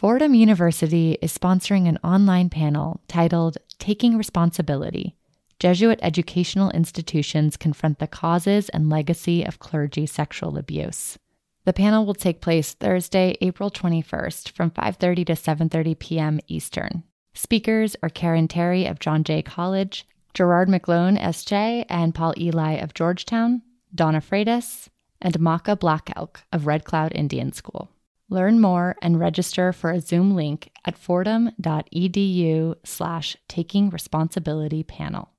[0.00, 5.14] Fordham University is sponsoring an online panel titled Taking Responsibility
[5.58, 11.18] Jesuit Educational Institutions Confront the Causes and Legacy of Clergy Sexual Abuse.
[11.66, 16.40] The panel will take place Thursday, April 21st from 5:30 to 7:30 p.m.
[16.48, 17.02] Eastern.
[17.34, 22.94] Speakers are Karen Terry of John Jay College, Gerard McGlone, SJ, and Paul Elie of
[22.94, 23.60] Georgetown,
[23.94, 24.88] Donna Freitas,
[25.20, 27.90] and Maka Black Elk of Red Cloud Indian School.
[28.32, 35.29] Learn more and register for a Zoom link at fordham.edu slash taking responsibility panel.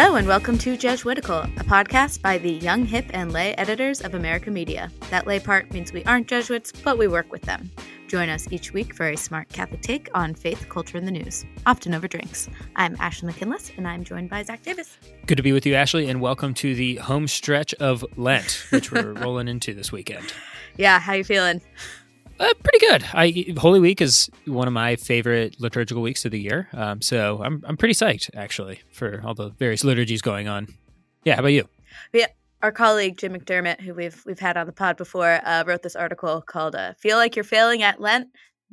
[0.00, 4.14] Hello, and welcome to Jesuitical, a podcast by the young, hip, and lay editors of
[4.14, 4.92] America Media.
[5.10, 7.68] That lay part means we aren't Jesuits, but we work with them.
[8.06, 11.44] Join us each week for a smart Catholic take on faith, culture, and the news,
[11.66, 12.48] often over drinks.
[12.76, 14.98] I'm Ashley McKinless, and I'm joined by Zach Davis.
[15.26, 18.92] Good to be with you, Ashley, and welcome to the home stretch of Lent, which
[18.92, 20.32] we're rolling into this weekend.
[20.76, 21.60] Yeah, how you feeling?
[22.40, 23.04] Uh, pretty good.
[23.12, 27.42] I Holy Week is one of my favorite liturgical weeks of the year, um, so
[27.42, 30.68] I'm I'm pretty psyched actually for all the various liturgies going on.
[31.24, 31.68] Yeah, how about you?
[32.12, 32.26] Yeah,
[32.62, 35.96] our colleague Jim McDermott, who we've we've had on the pod before, uh, wrote this
[35.96, 38.28] article called uh, "Feel Like You're Failing at Lent."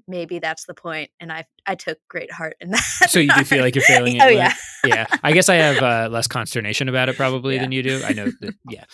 [0.07, 2.83] Maybe that's the point, and I I took great heart in that.
[3.09, 4.21] So you do feel like you're failing?
[4.21, 4.53] oh yeah,
[4.85, 5.07] yeah.
[5.23, 7.61] I guess I have uh, less consternation about it probably yeah.
[7.61, 8.01] than you do.
[8.03, 8.85] I know that, yeah.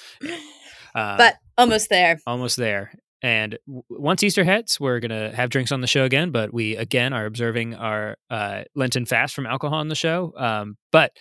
[0.95, 2.19] Uh, but almost there.
[2.25, 2.93] Almost there.
[3.21, 6.53] And w- once Easter hits, we're going to have drinks on the show again, but
[6.53, 10.33] we again are observing our uh, Lenten fast from alcohol on the show.
[10.37, 11.11] Um, but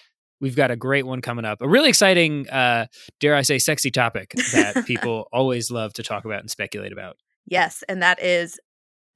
[0.40, 1.60] we've got a great one coming up.
[1.60, 2.86] A really exciting, uh,
[3.20, 7.16] dare I say, sexy topic that people always love to talk about and speculate about.
[7.46, 8.58] Yes, and that is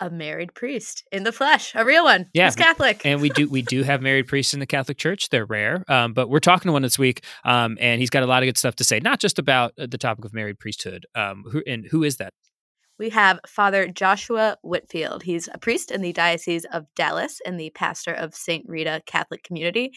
[0.00, 2.26] a married priest in the flesh, a real one.
[2.34, 3.06] Yeah, He's Catholic.
[3.06, 5.28] and we do we do have married priests in the Catholic Church.
[5.30, 8.26] They're rare, um, but we're talking to one this week, um, and he's got a
[8.26, 11.06] lot of good stuff to say, not just about uh, the topic of married priesthood.
[11.14, 12.34] Um, who and who is that?
[12.98, 15.24] We have Father Joshua Whitfield.
[15.24, 18.64] He's a priest in the Diocese of Dallas and the pastor of St.
[18.68, 19.92] Rita Catholic Community.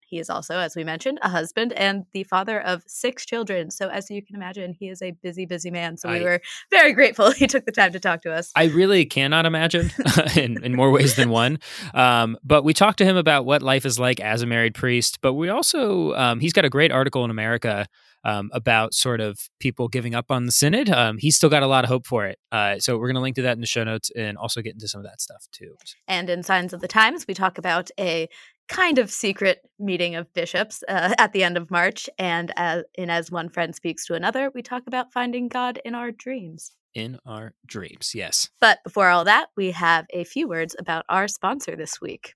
[0.00, 3.70] He is also, as we mentioned, a husband and the father of six children.
[3.70, 5.96] So, as you can imagine, he is a busy, busy man.
[5.96, 6.40] So, we I, were
[6.70, 8.52] very grateful he took the time to talk to us.
[8.54, 9.90] I really cannot imagine
[10.36, 11.60] in, in more ways than one.
[11.94, 15.22] Um, but we talked to him about what life is like as a married priest.
[15.22, 17.88] But we also, um, he's got a great article in America
[18.24, 20.90] um, about sort of people giving up on the synod.
[20.90, 22.38] Um, he's still got a lot of hope for it.
[22.50, 24.74] Uh, so we're going to link to that in the show notes and also get
[24.74, 25.74] into some of that stuff too.
[26.06, 28.28] And in Signs of the Times, we talk about a
[28.68, 32.08] kind of secret meeting of bishops uh, at the end of March.
[32.18, 35.94] And as, and as one friend speaks to another, we talk about finding God in
[35.94, 36.72] our dreams.
[36.94, 38.50] In our dreams, yes.
[38.60, 42.34] But before all that, we have a few words about our sponsor this week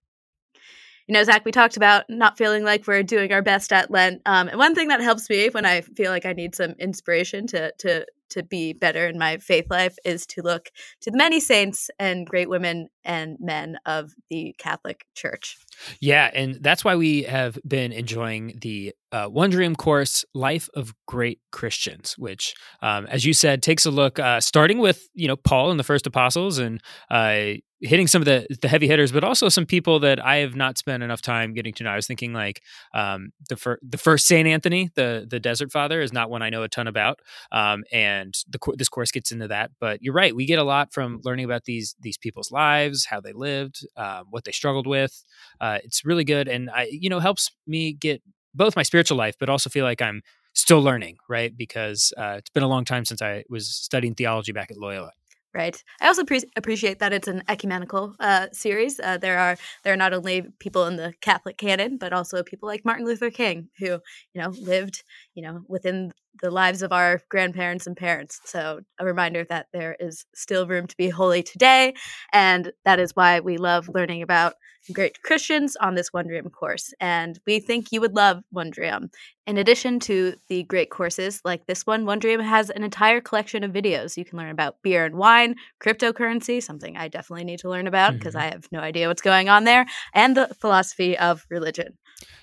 [1.06, 4.22] you know, Zach, we talked about not feeling like we're doing our best at Lent.
[4.26, 7.46] Um, and one thing that helps me when I feel like I need some inspiration
[7.48, 11.38] to to to be better in my faith life is to look to the many
[11.38, 15.56] saints and great women and men of the Catholic Church.
[16.00, 21.40] Yeah, and that's why we have been enjoying the uh, Wondrium course, Life of Great
[21.52, 25.70] Christians, which, um, as you said, takes a look uh, starting with you know Paul
[25.70, 29.48] and the first apostles and uh, hitting some of the the heavy hitters, but also
[29.48, 31.91] some people that I have not spent enough time getting to know.
[31.91, 32.62] I was thinking like
[32.94, 36.50] um, the fir- the first Saint Anthony, the the Desert Father, is not one I
[36.50, 37.20] know a ton about,
[37.53, 39.70] um, and the this course gets into that.
[39.81, 43.20] But you're right, we get a lot from learning about these these people's lives, how
[43.20, 45.25] they lived, uh, what they struggled with.
[45.60, 48.22] Uh, it's really good, and I you know helps me get
[48.54, 50.22] both my spiritual life, but also feel like I'm
[50.54, 51.54] still learning, right?
[51.56, 55.12] Because uh, it's been a long time since I was studying theology back at Loyola.
[55.56, 55.82] Right.
[56.02, 59.00] I also pre- appreciate that it's an ecumenical uh, series.
[59.00, 62.68] Uh, there are there are not only people in the Catholic canon, but also people
[62.68, 64.00] like Martin Luther King, who you
[64.42, 65.02] know lived
[65.34, 66.12] you know within
[66.42, 68.41] the lives of our grandparents and parents.
[68.44, 71.94] So a reminder that there is still room to be holy today,
[72.32, 74.54] and that is why we love learning about
[74.92, 76.92] great Christians on this Wondrium course.
[77.00, 79.10] And we think you would love Wondrium.
[79.47, 83.72] In addition to the great courses like this one, Wondrium has an entire collection of
[83.72, 84.16] videos.
[84.16, 88.15] You can learn about beer and wine, cryptocurrency, something I definitely need to learn about
[88.15, 88.48] because mm-hmm.
[88.48, 91.98] I have no idea what's going on there, and the philosophy of religion.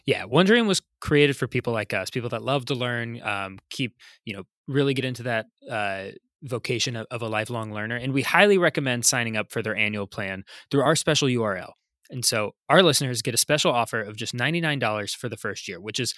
[0.06, 3.98] Yeah, Wondrium was created for people like us, people that love to learn, um, keep,
[4.24, 6.06] you know, really get into that uh,
[6.44, 7.98] vocation of, a lifelong learner.
[7.98, 11.72] And we highly recommend signing up for their annual plan through our special URL.
[12.10, 15.82] And so our listeners get a special offer of just $99 for the first year,
[15.82, 16.14] which is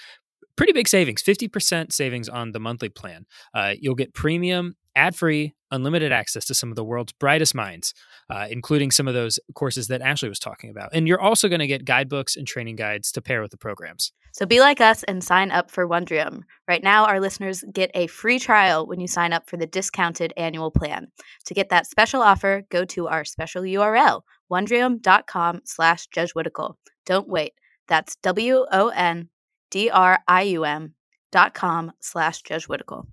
[0.55, 3.25] pretty big savings 50% savings on the monthly plan.
[3.55, 7.93] Uh, you'll get premium ad free, unlimited access to some of the world's brightest minds,
[8.29, 10.89] uh, including some of those courses that Ashley was talking about.
[10.93, 14.11] And you're also going to get guidebooks and training guides to pair with the programs.
[14.31, 16.41] So be like us and sign up for Wondrium.
[16.67, 20.33] Right now, our listeners get a free trial when you sign up for the discounted
[20.35, 21.07] annual plan.
[21.45, 24.21] To get that special offer, go to our special URL,
[24.51, 26.77] wondrium.com slash jesuitical.
[27.05, 27.53] Don't wait.
[27.87, 29.29] That's W-O-N-D-R-I-U-M
[31.31, 33.07] dot com slash jesuitical.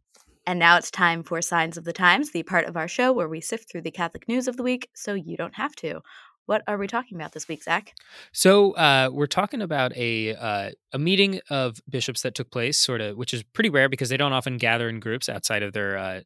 [0.47, 3.29] And now it's time for Signs of the Times, the part of our show where
[3.29, 6.01] we sift through the Catholic news of the week so you don't have to.
[6.47, 7.95] What are we talking about this week, Zach?
[8.33, 13.01] So uh, we're talking about a uh, a meeting of bishops that took place, sort
[13.01, 15.97] of, which is pretty rare because they don't often gather in groups outside of their
[15.97, 16.21] uh,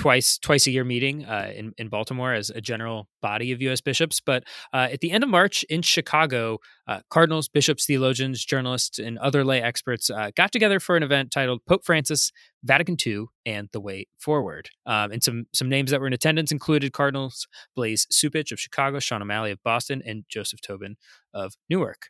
[0.00, 3.82] twice twice a year meeting uh, in in Baltimore as a general body of U.S.
[3.82, 4.18] bishops.
[4.18, 6.58] But uh, at the end of March in Chicago,
[6.88, 11.30] uh, cardinals, bishops, theologians, journalists, and other lay experts uh, got together for an event
[11.30, 12.32] titled Pope Francis,
[12.64, 14.70] Vatican II, and the Way Forward.
[14.86, 17.46] Um, and some some names that were in attendance included Cardinals
[17.76, 20.96] Blase Cupich of Chicago, Sean O'Malley of Boston, and Joseph Tobin
[21.34, 22.06] of Newark.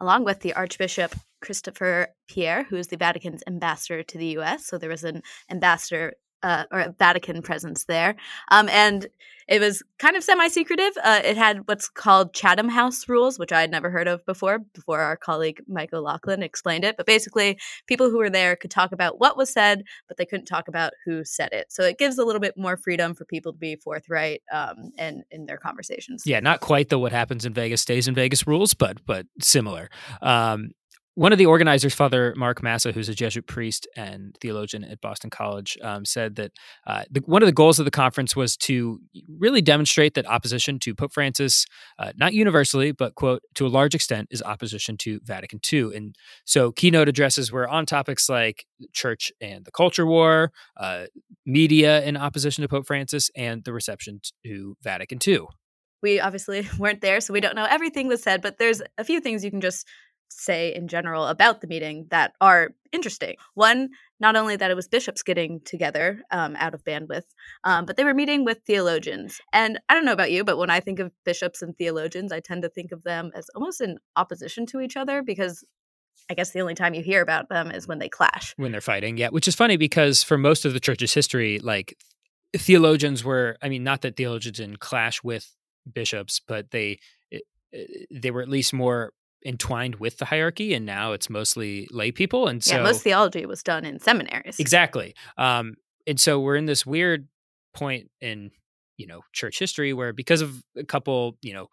[0.00, 4.66] Along with the Archbishop Christopher Pierre, who is the Vatican's ambassador to the U.S.
[4.66, 6.14] So there was an ambassador
[6.44, 8.14] uh, or a Vatican presence there.
[8.50, 9.08] Um, and
[9.48, 10.92] it was kind of semi secretive.
[11.02, 14.58] Uh, it had what's called Chatham House rules, which I had never heard of before,
[14.58, 16.96] before our colleague Michael O'Loughlin explained it.
[16.96, 20.46] But basically, people who were there could talk about what was said, but they couldn't
[20.46, 21.66] talk about who said it.
[21.70, 25.24] So it gives a little bit more freedom for people to be forthright um, and
[25.30, 26.22] in their conversations.
[26.24, 29.90] Yeah, not quite the what happens in Vegas stays in Vegas rules, but but similar.
[30.22, 30.70] Um,
[31.16, 35.30] one of the organizers, Father Mark Massa, who's a Jesuit priest and theologian at Boston
[35.30, 36.52] College, um, said that
[36.86, 40.78] uh, the, one of the goals of the conference was to really demonstrate that opposition
[40.80, 41.66] to Pope Francis,
[42.00, 45.94] uh, not universally, but, quote, to a large extent, is opposition to Vatican II.
[45.94, 51.04] And so keynote addresses were on topics like church and the culture war, uh,
[51.46, 55.46] media in opposition to Pope Francis, and the reception to Vatican II.
[56.02, 59.20] We obviously weren't there, so we don't know everything was said, but there's a few
[59.20, 59.86] things you can just
[60.36, 63.36] say in general about the meeting that are interesting.
[63.54, 63.90] One,
[64.20, 67.24] not only that it was bishops getting together um, out of bandwidth,
[67.64, 69.40] um, but they were meeting with theologians.
[69.52, 72.40] And I don't know about you, but when I think of bishops and theologians, I
[72.40, 75.64] tend to think of them as almost in opposition to each other because
[76.30, 78.54] I guess the only time you hear about them is when they clash.
[78.56, 79.28] When they're fighting, yeah.
[79.28, 81.96] Which is funny because for most of the church's history, like
[82.56, 85.54] theologians were, I mean, not that theologians didn't clash with
[85.92, 86.98] bishops, but they
[88.10, 89.12] they were at least more
[89.44, 93.44] entwined with the hierarchy and now it's mostly lay people and so yeah, most theology
[93.44, 94.58] was done in seminaries.
[94.58, 95.74] Exactly um,
[96.06, 97.28] and so we're in this weird
[97.74, 98.50] point in
[98.96, 101.68] you know church history where because of a couple you know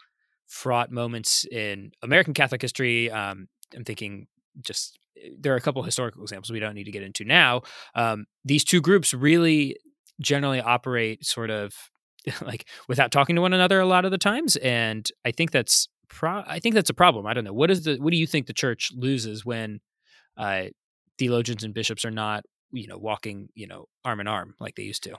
[0.47, 4.27] fraught moments in american catholic history um, i'm thinking
[4.61, 4.97] just
[5.39, 7.61] there are a couple historical examples we don't need to get into now
[7.95, 9.77] um, these two groups really
[10.19, 11.73] generally operate sort of
[12.41, 15.87] like without talking to one another a lot of the times and i think that's
[16.11, 17.25] pro- I think that's a problem.
[17.25, 17.53] I don't know.
[17.53, 19.79] What is the what do you think the church loses when
[20.37, 20.65] uh,
[21.17, 24.83] theologians and bishops are not, you know, walking, you know, arm in arm like they
[24.83, 25.15] used to?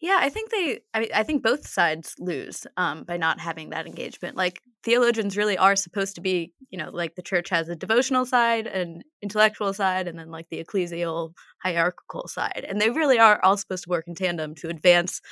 [0.00, 0.80] Yeah, I think they.
[0.92, 4.36] I mean, I think both sides lose um, by not having that engagement.
[4.36, 8.26] Like theologians really are supposed to be, you know, like the church has a devotional
[8.26, 11.32] side, an intellectual side, and then like the ecclesial
[11.62, 15.22] hierarchical side, and they really are all supposed to work in tandem to advance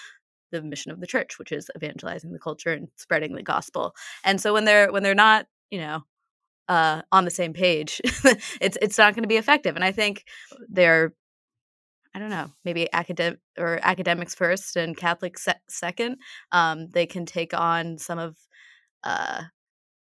[0.52, 3.94] the mission of the church, which is evangelizing the culture and spreading the gospel.
[4.24, 6.02] And so when they're when they're not, you know,
[6.68, 8.00] uh, on the same page,
[8.60, 9.74] it's it's not going to be effective.
[9.74, 10.24] And I think
[10.68, 11.12] they're
[12.14, 16.18] I don't know, maybe academic or academics first and Catholics se- second.
[16.52, 18.36] Um, they can take on some of
[19.02, 19.44] uh,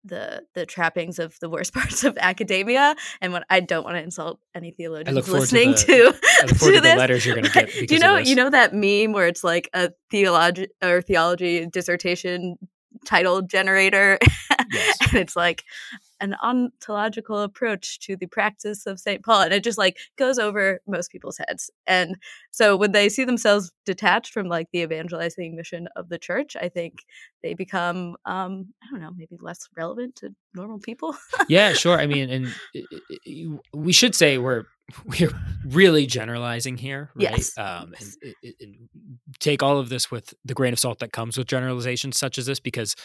[0.04, 4.02] the the trappings of the worst parts of academia and what I don't want to
[4.02, 7.88] insult any theologians listening to, the, to, to, to the letters you're going to get.
[7.88, 12.56] Do you know you know that meme where it's like a theology or theology dissertation
[13.06, 14.18] title generator
[14.72, 14.96] yes.
[15.08, 15.64] and it's like
[16.20, 19.24] an ontological approach to the practice of St.
[19.24, 19.42] Paul.
[19.42, 21.70] And it just like goes over most people's heads.
[21.86, 22.16] And
[22.50, 26.68] so when they see themselves detached from like the evangelizing mission of the church, I
[26.68, 27.00] think
[27.42, 31.16] they become, um, I don't know, maybe less relevant to normal people.
[31.48, 31.98] yeah, sure.
[31.98, 34.64] I mean, and we should say we're,
[35.04, 35.32] we're
[35.66, 37.30] really generalizing here, right?
[37.36, 37.56] Yes.
[37.58, 38.74] Um, and, and
[39.38, 42.46] take all of this with the grain of salt that comes with generalizations such as
[42.46, 42.96] this, because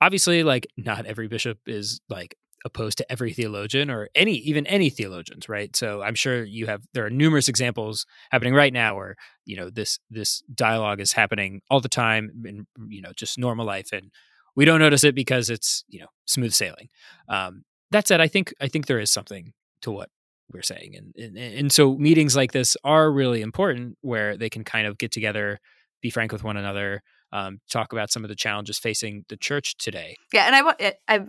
[0.00, 4.90] obviously like not every bishop is like opposed to every theologian or any even any
[4.90, 9.16] theologians right so i'm sure you have there are numerous examples happening right now where
[9.44, 13.64] you know this this dialogue is happening all the time in you know just normal
[13.64, 14.10] life and
[14.56, 16.88] we don't notice it because it's you know smooth sailing
[17.28, 20.10] um, that said i think i think there is something to what
[20.52, 20.94] we're saying.
[20.96, 24.98] And, and, and so meetings like this are really important where they can kind of
[24.98, 25.60] get together,
[26.00, 27.02] be frank with one another,
[27.32, 30.16] um, talk about some of the challenges facing the church today.
[30.32, 31.20] Yeah, and I want I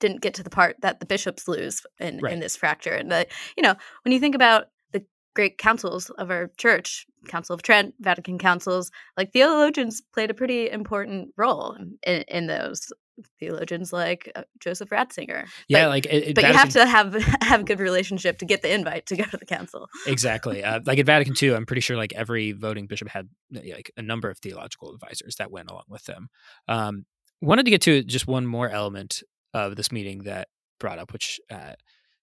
[0.00, 2.32] didn't get to the part that the bishops lose in right.
[2.32, 3.26] in this fracture, and the
[3.56, 3.74] you know
[4.04, 8.90] when you think about the great councils of our church, Council of Trent, Vatican councils,
[9.16, 12.92] like theologians played a pretty important role in, in those
[13.38, 15.46] theologians like uh, Joseph Ratzinger.
[15.68, 18.44] Yeah, but, like, it, but Vatican, you have to have have a good relationship to
[18.44, 19.88] get the invite to go to the council.
[20.06, 20.62] exactly.
[20.62, 24.02] Uh, like at Vatican II, I'm pretty sure like every voting bishop had like a
[24.02, 26.28] number of theological advisors that went along with them.
[26.68, 27.06] Um,
[27.40, 29.22] wanted to get to just one more element
[29.64, 30.48] of this meeting that
[30.78, 31.40] brought up, which.
[31.50, 31.72] Uh,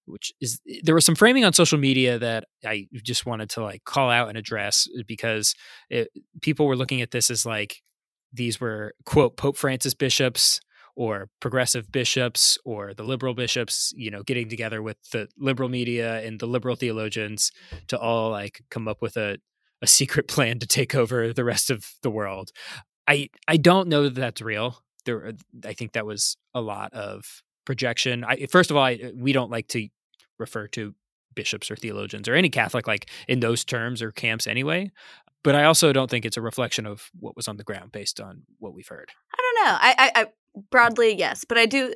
[0.05, 3.85] which is there was some framing on social media that I just wanted to like
[3.85, 5.55] call out and address because
[5.89, 6.09] it,
[6.41, 7.81] people were looking at this as like
[8.33, 10.59] these were quote Pope Francis bishops
[10.95, 16.21] or progressive bishops or the liberal bishops, you know, getting together with the liberal media
[16.21, 17.51] and the liberal theologians
[17.87, 19.37] to all like come up with a,
[19.81, 22.51] a secret plan to take over the rest of the world.
[23.07, 24.79] I I don't know that that's real.
[25.05, 25.31] There, uh,
[25.65, 28.23] I think that was a lot of projection.
[28.23, 29.87] I, eh, first of all, I, eh, we don't like to
[30.39, 30.93] refer to
[31.35, 34.91] bishops or theologians or any Catholic like in those terms or camps anyway.
[35.43, 38.21] But I also don't think it's a reflection of what was on the ground based
[38.21, 39.11] on what we've heard.
[39.33, 39.77] I don't know.
[39.81, 40.25] I, I,
[40.69, 41.93] broadly yes but i do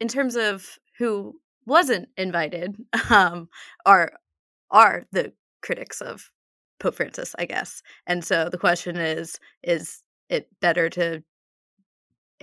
[0.00, 1.34] in terms of who
[1.66, 2.74] wasn't invited
[3.10, 3.48] um
[3.86, 4.12] are
[4.70, 6.30] are the critics of
[6.78, 11.22] pope francis i guess and so the question is is it better to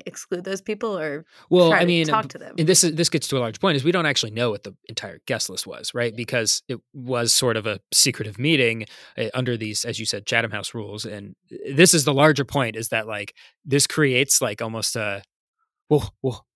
[0.05, 3.27] exclude those people or well i mean talk to them and this is this gets
[3.27, 5.93] to a large point is we don't actually know what the entire guest list was
[5.93, 8.85] right because it was sort of a secretive meeting
[9.17, 11.35] uh, under these as you said chatham house rules and
[11.73, 13.33] this is the larger point is that like
[13.65, 15.23] this creates like almost a
[15.89, 16.47] well well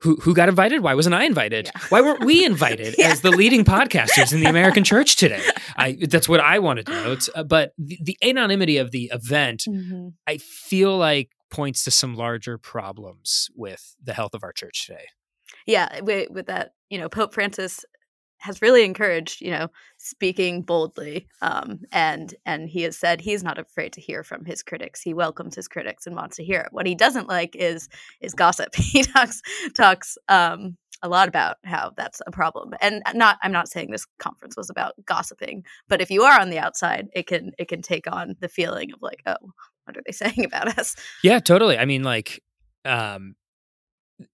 [0.00, 0.82] who who got invited?
[0.82, 1.70] Why wasn't I invited?
[1.74, 1.80] Yeah.
[1.88, 3.08] Why weren't we invited yeah.
[3.08, 5.42] as the leading podcasters in the American church today?
[5.76, 7.16] I that's what I wanted to know.
[7.34, 10.08] Uh, but the, the, anonymity of the event, mm-hmm.
[10.26, 15.06] I feel like points to some larger problems with the health of our church today.
[15.66, 17.84] Yeah, with, that, you know, Pope Francis
[18.38, 23.58] has really encouraged, you know, speaking boldly, um, and and he has said he's not
[23.58, 25.00] afraid to hear from his critics.
[25.00, 26.68] He welcomes his critics and wants to hear it.
[26.70, 27.88] What he doesn't like is
[28.20, 28.74] is gossip.
[28.76, 29.42] He talks
[29.74, 33.38] talks um, a lot about how that's a problem, and not.
[33.42, 37.08] I'm not saying this conference was about gossiping, but if you are on the outside,
[37.14, 39.52] it can it can take on the feeling of like, oh,
[39.86, 40.94] what are they saying about us?
[41.22, 41.78] Yeah, totally.
[41.78, 42.42] I mean, like,
[42.84, 43.34] um,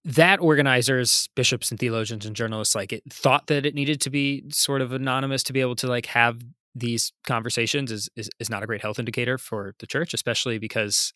[0.05, 4.45] that organizers, bishops and theologians and journalists like it thought that it needed to be
[4.51, 6.41] sort of anonymous to be able to like have
[6.75, 11.13] these conversations is, is is not a great health indicator for the church, especially because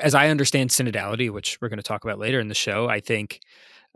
[0.00, 3.00] as I understand synodality, which we're going to talk about later in the show, I
[3.00, 3.40] think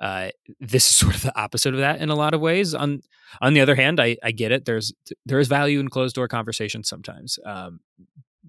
[0.00, 0.30] uh,
[0.61, 2.75] this is sort of the opposite of that in a lot of ways.
[2.75, 3.00] On
[3.40, 4.64] on the other hand, I, I get it.
[4.64, 4.92] There's
[5.25, 7.80] there is value in closed door conversations sometimes, um,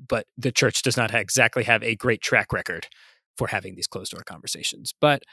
[0.07, 2.87] but the church does not exactly have a great track record
[3.37, 4.93] for having these closed door conversations.
[4.99, 5.23] But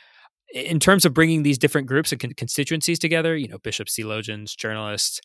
[0.52, 5.21] in terms of bringing these different groups and constituencies together, you know, bishops, theologians, journalists,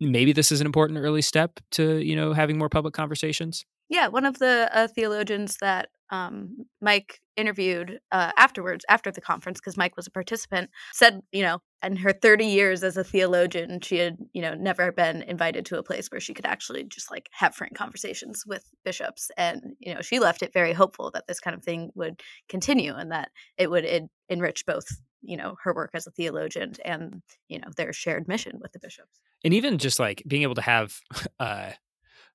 [0.00, 3.64] maybe this is an important early step to you know having more public conversations.
[3.88, 9.58] Yeah, one of the uh, theologians that um, Mike interviewed uh, afterwards, after the conference,
[9.58, 13.80] because Mike was a participant, said, you know, in her 30 years as a theologian,
[13.80, 17.10] she had, you know, never been invited to a place where she could actually just
[17.10, 19.30] like have frank conversations with bishops.
[19.38, 22.94] And, you know, she left it very hopeful that this kind of thing would continue
[22.94, 24.84] and that it would en- enrich both,
[25.22, 28.78] you know, her work as a theologian and, you know, their shared mission with the
[28.78, 29.18] bishops.
[29.42, 31.00] And even just like being able to have,
[31.40, 31.70] uh,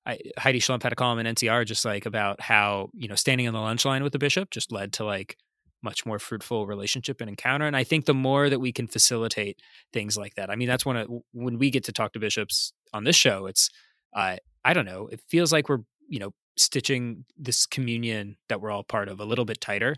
[0.08, 3.46] I, Heidi Schlumpf had a column in NCR just like about how you know standing
[3.46, 5.36] on the lunch line with the bishop just led to like
[5.82, 7.66] much more fruitful relationship and encounter.
[7.66, 9.60] And I think the more that we can facilitate
[9.92, 12.72] things like that, I mean, that's one of when we get to talk to bishops
[12.92, 13.46] on this show.
[13.46, 13.70] It's
[14.16, 18.70] uh, I don't know, it feels like we're you know stitching this communion that we're
[18.70, 19.94] all part of a little bit tighter.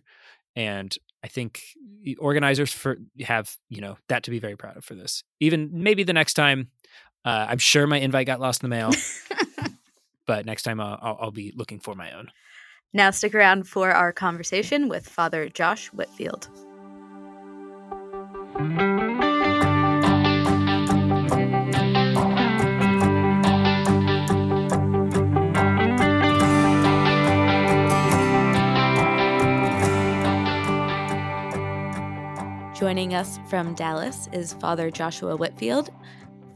[0.57, 1.63] And I think
[2.19, 5.23] organizers for have you know that to be very proud of for this.
[5.39, 6.71] Even maybe the next time,
[7.25, 8.91] uh, I'm sure my invite got lost in the mail.
[10.31, 12.31] but next time I'll, I'll, I'll be looking for my own.
[12.93, 16.49] Now, stick around for our conversation with Father Josh Whitfield.
[32.77, 35.91] Joining us from Dallas is Father Joshua Whitfield,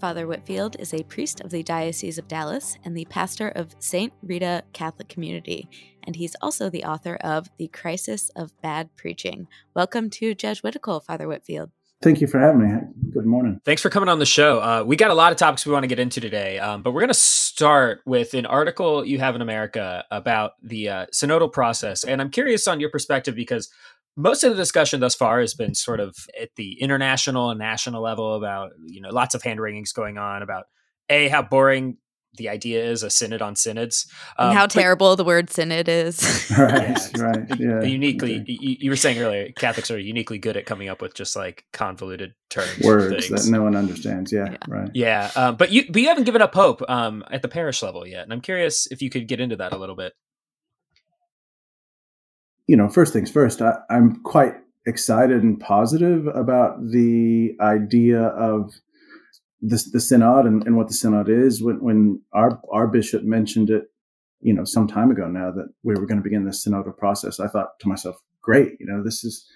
[0.04, 4.12] Father Whitfield is a priest of the Diocese of Dallas and the pastor of St.
[4.22, 5.66] Rita Catholic Community,
[6.02, 9.48] and he's also the author of The Crisis of Bad Preaching.
[9.74, 11.70] Welcome to Jesuitical, Father Whitfield.
[12.02, 12.80] Thank you for having me.
[13.14, 13.62] Good morning.
[13.64, 14.60] Thanks for coming on the show.
[14.60, 16.92] Uh, we got a lot of topics we want to get into today, um, but
[16.92, 21.50] we're going to start with an article you have in America about the uh, synodal
[21.50, 22.04] process.
[22.04, 23.70] And I'm curious on your perspective because
[24.16, 28.02] most of the discussion thus far has been sort of at the international and national
[28.02, 30.64] level about, you know, lots of hand wringings going on about
[31.10, 31.96] A, how boring
[32.36, 34.06] the idea is a synod on synods.
[34.38, 36.50] Um, and how terrible the word synod is.
[36.58, 37.60] right, right.
[37.60, 37.82] Yeah.
[37.82, 38.58] Uniquely, okay.
[38.60, 41.64] you, you, were saying earlier, Catholics are uniquely good at coming up with just like
[41.72, 44.32] convoluted terms, words that no one understands.
[44.32, 44.56] Yeah, yeah.
[44.68, 44.90] right.
[44.94, 48.06] Yeah, um, but you but you haven't given up hope um, at the parish level
[48.06, 50.12] yet, and I'm curious if you could get into that a little bit.
[52.66, 53.60] You know, first things first.
[53.60, 54.54] I, I'm quite
[54.86, 58.72] excited and positive about the idea of
[59.60, 61.62] the, the synod and, and what the synod is.
[61.62, 63.84] When, when our our bishop mentioned it,
[64.40, 67.40] you know, some time ago now that we were going to begin this synodal process,
[67.40, 69.46] I thought to myself, great, you know, this is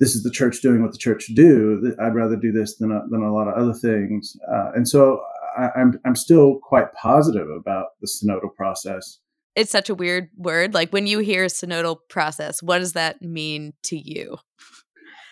[0.00, 1.94] this is the church doing what the church do.
[2.00, 4.36] I'd rather do this than a, than a lot of other things.
[4.50, 5.22] Uh, and so
[5.56, 9.18] I, I'm I'm still quite positive about the synodal process.
[9.54, 10.74] It's such a weird word.
[10.74, 14.38] Like when you hear synodal process, what does that mean to you?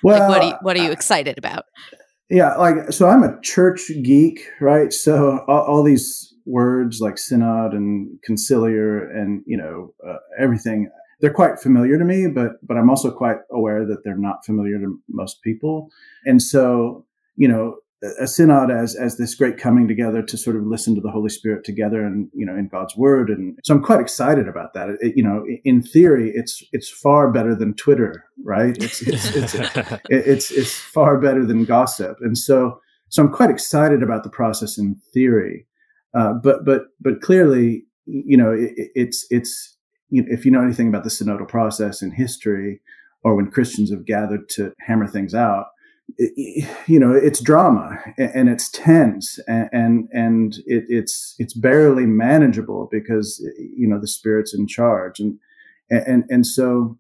[0.03, 1.65] Well, like what, are you, what are you excited about?
[2.29, 4.93] Yeah, like so I'm a church geek, right?
[4.93, 11.33] So all, all these words like synod and conciliar and you know uh, everything they're
[11.33, 14.99] quite familiar to me, but but I'm also quite aware that they're not familiar to
[15.09, 15.91] most people.
[16.25, 17.05] And so,
[17.37, 21.01] you know, a synod as as this great coming together to sort of listen to
[21.01, 24.49] the Holy Spirit together and you know in God's Word, and so I'm quite excited
[24.49, 24.89] about that.
[25.01, 28.77] It, you know, in theory, it's it's far better than Twitter, right?
[28.79, 29.55] It's it's it's,
[30.09, 34.79] it's, it's far better than gossip, and so so I'm quite excited about the process
[34.79, 35.67] in theory,
[36.15, 39.77] uh, but but but clearly, you know, it, it's it's
[40.09, 42.81] you know, if you know anything about the synodal process in history,
[43.25, 45.67] or when Christians have gathered to hammer things out
[46.19, 53.45] you know it's drama and it's tense and and, it, it's it's barely manageable because
[53.59, 55.21] you know the spirit's in charge.
[55.21, 55.39] And
[55.91, 56.99] and and so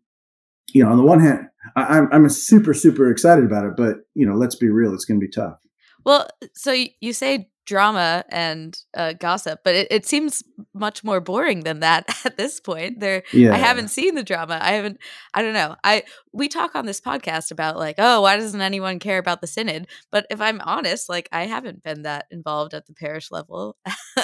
[0.72, 3.96] you know on the one hand I, am I'm super super excited about it but
[4.14, 5.58] you know let's be real it's going to be tough.
[6.04, 10.42] Well so you say drama and uh, gossip, but it, it, seems
[10.74, 12.98] much more boring than that at this point.
[12.98, 13.54] There, yeah.
[13.54, 14.58] I haven't seen the drama.
[14.60, 14.98] I haven't.
[15.32, 15.76] I don't know.
[15.84, 16.02] I
[16.32, 19.86] we talk on this podcast about like, oh, why doesn't anyone care about the synod?
[20.10, 23.76] But if I'm honest, like I haven't been that involved at the parish level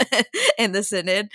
[0.58, 1.28] in the synod.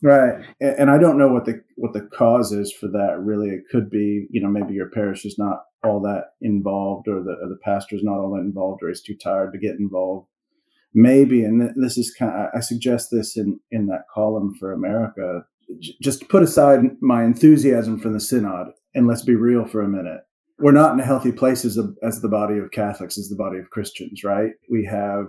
[0.00, 3.16] Right, and I don't know what the what the cause is for that.
[3.18, 7.20] Really, it could be you know maybe your parish is not all that involved, or
[7.24, 10.28] the or the pastor's not all that involved, or he's too tired to get involved
[10.94, 15.44] maybe, and this is kind of, I suggest this in, in that column for America,
[16.00, 20.20] just put aside my enthusiasm for the synod and let's be real for a minute.
[20.58, 23.36] We're not in a healthy place as, a, as the body of Catholics, as the
[23.36, 24.52] body of Christians, right?
[24.70, 25.26] We have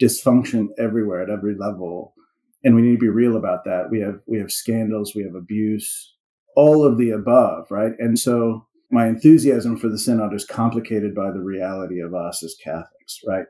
[0.00, 2.14] dysfunction everywhere at every level.
[2.62, 3.90] And we need to be real about that.
[3.90, 6.14] We have, we have scandals, we have abuse,
[6.56, 7.92] all of the above, right?
[7.98, 12.56] And so my enthusiasm for the synod is complicated by the reality of us as
[12.62, 13.44] Catholics, right?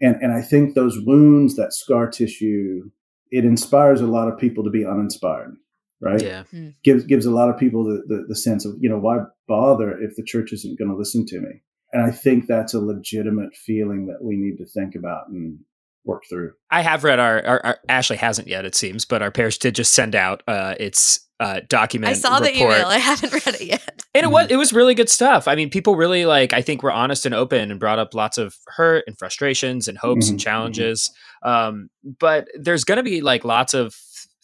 [0.00, 2.90] And, and I think those wounds, that scar tissue,
[3.30, 5.56] it inspires a lot of people to be uninspired,
[6.00, 6.22] right?
[6.22, 6.44] Yeah.
[6.52, 6.74] Mm.
[6.84, 9.98] Gives, gives a lot of people the, the, the sense of, you know, why bother
[10.00, 11.62] if the church isn't going to listen to me?
[11.92, 15.58] And I think that's a legitimate feeling that we need to think about and
[16.04, 16.52] work through.
[16.70, 19.74] I have read our, our, our Ashley hasn't yet, it seems, but our parish did
[19.74, 22.10] just send out uh, its uh, document.
[22.10, 22.52] I saw report.
[22.52, 22.86] the email.
[22.86, 24.02] I haven't read it yet.
[24.14, 25.46] And it was it was really good stuff.
[25.46, 26.52] I mean, people really like.
[26.52, 29.98] I think were honest and open and brought up lots of hurt and frustrations and
[29.98, 30.34] hopes mm-hmm.
[30.34, 31.10] and challenges.
[31.42, 33.94] Um, but there's going to be like lots of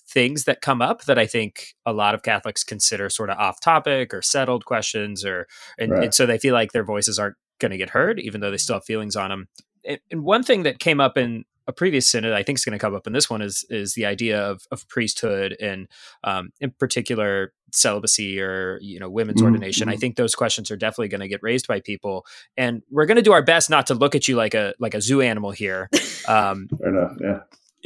[0.09, 3.61] things that come up that I think a lot of Catholics consider sort of off
[3.61, 6.05] topic or settled questions, or and, right.
[6.05, 8.57] and so they feel like their voices aren't going to get heard, even though they
[8.57, 9.49] still have feelings on them.
[9.85, 12.79] And, and one thing that came up in a previous synod, I think is going
[12.79, 15.89] to come up in this one is is the idea of, of priesthood and
[16.23, 19.47] um, in particular celibacy or you know women's mm-hmm.
[19.47, 19.89] ordination.
[19.89, 20.01] I mm-hmm.
[20.01, 23.23] think those questions are definitely going to get raised by people, and we're going to
[23.23, 25.89] do our best not to look at you like a like a zoo animal here.
[26.29, 27.41] Um, Fair enough, yeah.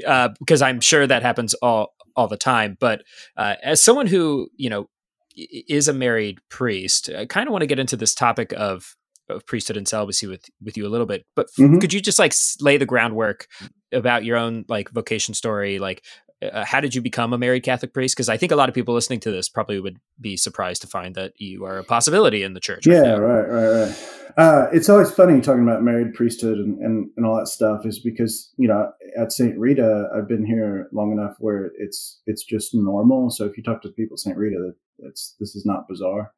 [0.07, 2.77] Uh, because I'm sure that happens all all the time.
[2.79, 3.03] But
[3.37, 4.89] uh, as someone who you know
[5.35, 8.97] is a married priest, I kind of want to get into this topic of
[9.29, 11.79] of priesthood and celibacy with with you a little bit but mm-hmm.
[11.79, 13.47] could you just like lay the groundwork
[13.93, 15.79] about your own like vocation story?
[15.79, 16.05] Like
[16.41, 18.15] uh, how did you become a married catholic priest?
[18.15, 20.89] Because i think a lot of people listening to this probably would be surprised to
[20.89, 24.15] find that you are a possibility in the church yeah right right right, right.
[24.37, 27.99] Uh, it's always funny talking about married priesthood and, and, and all that stuff is
[27.99, 28.89] because you know
[29.19, 33.31] at st rita i've been here long enough where it's it's just normal.
[33.31, 36.33] So if you talk to people at st rita it's this is not bizarre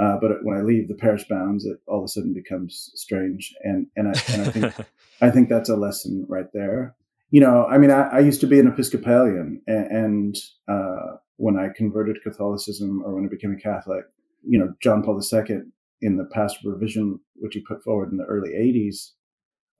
[0.00, 3.52] Uh, but when I leave the parish bounds, it all of a sudden becomes strange,
[3.62, 4.74] and and I, and I think
[5.20, 6.94] I think that's a lesson right there.
[7.30, 10.36] You know, I mean, I, I used to be an Episcopalian, and, and
[10.68, 14.04] uh, when I converted to Catholicism or when I became a Catholic,
[14.46, 15.60] you know, John Paul II
[16.02, 19.10] in the pastoral provision, which he put forward in the early '80s,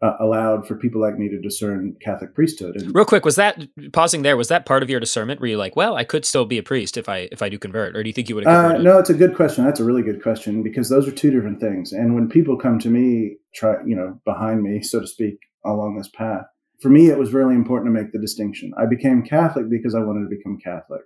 [0.03, 2.77] uh, allowed for people like me to discern Catholic priesthood.
[2.77, 4.37] And Real quick, was that pausing there?
[4.37, 5.41] Was that part of your discernment?
[5.41, 7.59] Were you like, well, I could still be a priest if I if I do
[7.59, 8.47] convert, or do you think you would?
[8.47, 9.65] have uh, No, it's a good question.
[9.65, 11.93] That's a really good question because those are two different things.
[11.93, 15.99] And when people come to me, try you know behind me, so to speak, along
[15.99, 16.45] this path,
[16.81, 18.73] for me, it was really important to make the distinction.
[18.79, 21.03] I became Catholic because I wanted to become Catholic,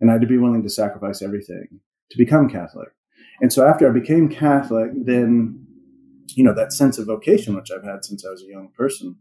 [0.00, 2.88] and I had to be willing to sacrifice everything to become Catholic.
[3.40, 5.66] And so after I became Catholic, then
[6.36, 9.16] you know that sense of vocation which i've had since i was a young person.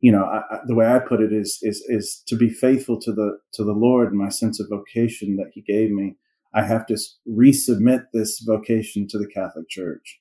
[0.00, 3.00] You know I, I, the way i put it is is is to be faithful
[3.00, 6.16] to the to the lord and my sense of vocation that he gave me
[6.52, 6.96] i have to
[7.28, 10.20] resubmit this vocation to the catholic church.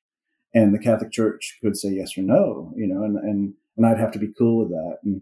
[0.53, 3.99] And the catholic church could say yes or no you know and and and i'd
[3.99, 4.97] have to be cool with that.
[5.03, 5.21] And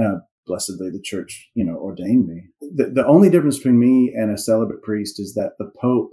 [0.00, 2.44] uh, blessedly the church you know ordained me.
[2.60, 6.12] The, the only difference between me and a celibate priest is that the pope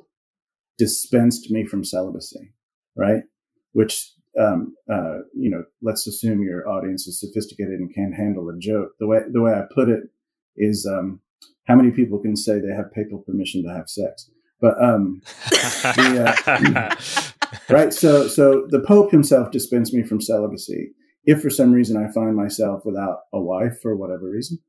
[0.79, 2.53] dispensed me from celibacy
[2.97, 3.23] right?
[3.71, 8.57] Which um, uh, you know, let's assume your audience is sophisticated and can handle a
[8.57, 8.91] joke.
[8.99, 10.03] The way the way I put it
[10.55, 11.21] is, um,
[11.67, 14.29] how many people can say they have papal permission to have sex?
[14.59, 16.35] But um, the,
[16.75, 20.91] uh, right, so so the Pope himself dispensed me from celibacy.
[21.25, 24.59] If for some reason I find myself without a wife for whatever reason,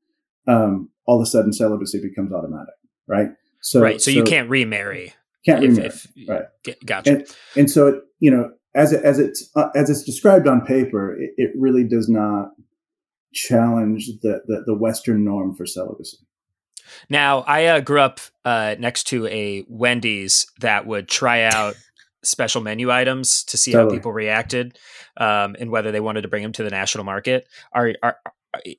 [0.48, 2.74] um, all of a sudden celibacy becomes automatic,
[3.07, 3.28] right?
[3.61, 5.14] So right, so, so you can't remarry.
[5.46, 6.76] Can't if, remarry, if, right?
[6.85, 7.11] Gotcha.
[7.11, 7.26] And,
[7.57, 11.14] and so it, you know, as it, as it's uh, as it's described on paper,
[11.14, 12.52] it, it really does not
[13.33, 16.18] challenge the, the, the Western norm for celibacy.
[17.11, 21.74] Now, I uh, grew up uh, next to a Wendy's that would try out
[22.22, 23.90] special menu items to see totally.
[23.90, 24.78] how people reacted
[25.18, 27.46] um, and whether they wanted to bring them to the national market.
[27.72, 28.16] Are, are,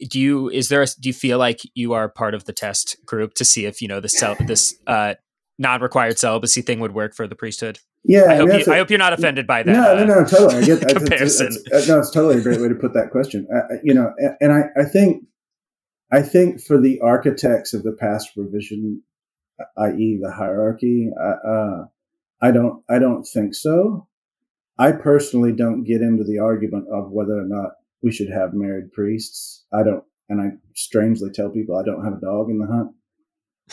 [0.09, 2.97] do you is there a, do you feel like you are part of the test
[3.05, 5.13] group to see if you know this this uh,
[5.59, 7.79] non-required celibacy thing would work for the priesthood?
[8.03, 9.71] Yeah, I, hope, you, I hope you're not offended by that.
[9.71, 10.55] No, no, no, totally.
[10.55, 11.47] I get comparison.
[11.47, 13.47] It's, it's, no, it's totally a great way to put that question.
[13.53, 15.25] Uh, you know, and I, I think,
[16.11, 19.03] I think for the architects of the past revision,
[19.77, 21.85] i.e., the hierarchy, uh, uh,
[22.41, 24.07] I don't, I don't think so.
[24.77, 28.93] I personally don't get into the argument of whether or not we should have married
[28.93, 29.65] priests.
[29.73, 32.91] I don't, and I strangely tell people I don't have a dog in the hunt.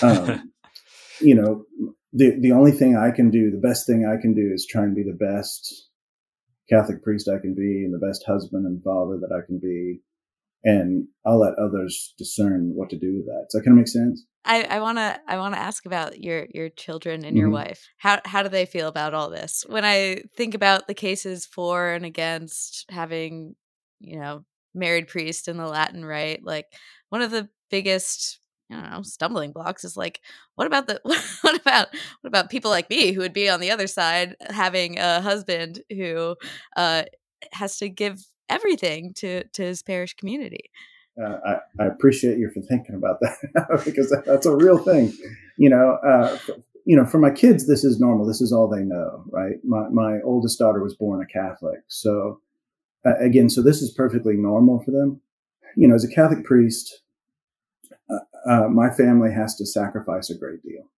[0.02, 0.52] Um,
[1.22, 1.64] you know,
[2.12, 4.82] the the only thing I can do, the best thing I can do, is try
[4.82, 5.90] and be the best
[6.70, 10.00] Catholic priest I can be, and the best husband and father that I can be,
[10.64, 13.46] and I'll let others discern what to do with that.
[13.50, 14.24] Does that kind of make sense?
[14.48, 17.68] I want to I want to ask about your your children and your mm-hmm.
[17.68, 17.88] wife.
[17.98, 19.64] How how do they feel about all this?
[19.68, 23.56] When I think about the cases for and against having,
[23.98, 26.66] you know, married priest in the Latin rite, like
[27.08, 30.20] one of the biggest I don't know, stumbling blocks is like,
[30.56, 31.00] what about the
[31.42, 31.88] what about
[32.20, 35.82] what about people like me who would be on the other side having a husband
[35.90, 36.36] who
[36.76, 37.04] uh,
[37.52, 40.70] has to give everything to to his parish community?
[41.22, 45.12] Uh, I, I appreciate you for thinking about that because that's a real thing.
[45.56, 46.36] You know, uh,
[46.84, 48.26] you know, for my kids, this is normal.
[48.26, 49.56] This is all they know, right?
[49.64, 52.40] My my oldest daughter was born a Catholic, so
[53.06, 55.20] uh, again, so this is perfectly normal for them.
[55.76, 57.02] You know, as a Catholic priest,
[58.48, 60.90] uh, my family has to sacrifice a great deal.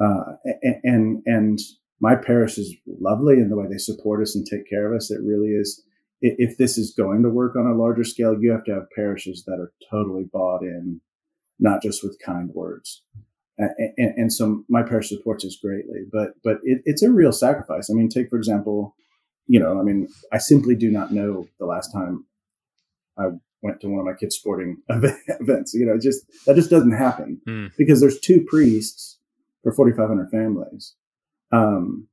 [0.00, 0.36] Uh,
[0.82, 1.60] and, and
[2.00, 5.10] my parish is lovely in the way they support us and take care of us.
[5.10, 5.82] It really is.
[6.20, 9.44] If this is going to work on a larger scale, you have to have parishes
[9.46, 11.00] that are totally bought in,
[11.58, 13.02] not just with kind words.
[13.56, 17.88] And, and, so my parish supports us greatly, but but it, it's a real sacrifice.
[17.88, 18.96] I mean, take for example,
[19.46, 22.24] you know, I mean, I simply do not know the last time
[23.16, 23.28] I
[23.64, 25.74] went to one of my kids' sporting events.
[25.74, 27.72] You know, just that just doesn't happen mm.
[27.76, 29.18] because there's two priests
[29.62, 30.94] for 4,500 families,
[31.50, 32.06] um,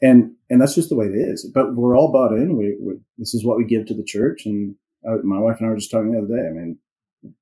[0.00, 1.44] and and that's just the way it is.
[1.52, 2.56] But we're all bought in.
[2.56, 5.66] We, we this is what we give to the church, and uh, my wife and
[5.66, 6.48] I were just talking the other day.
[6.48, 6.78] I mean,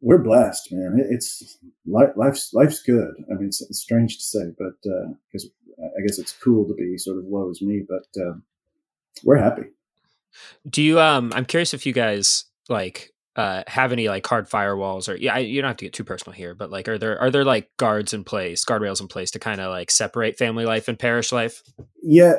[0.00, 0.98] we're blessed, man.
[1.10, 3.12] It's life, life's life's good.
[3.30, 6.74] I mean, it's, it's strange to say, but because uh, I guess it's cool to
[6.74, 8.34] be sort of woe is me, but uh,
[9.22, 9.68] we're happy.
[10.68, 10.98] Do you?
[10.98, 15.38] Um, I'm curious if you guys like uh, have any like hard firewalls or yeah,
[15.38, 17.70] you don't have to get too personal here, but like, are there are there like
[17.76, 21.30] guards in place, guardrails in place to kind of like separate family life and parish
[21.32, 21.62] life?
[22.02, 22.34] Yeah,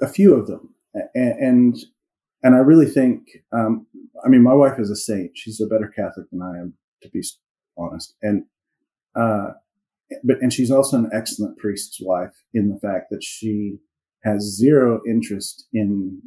[0.00, 0.74] a few of them,
[1.14, 1.76] and
[2.42, 3.86] and I really think, um,
[4.24, 7.08] I mean, my wife is a saint; she's a better Catholic than I am, to
[7.08, 7.22] be
[7.76, 8.44] honest, and
[9.16, 9.48] uh,
[10.22, 13.78] but and she's also an excellent priest's wife in the fact that she
[14.24, 16.22] has zero interest in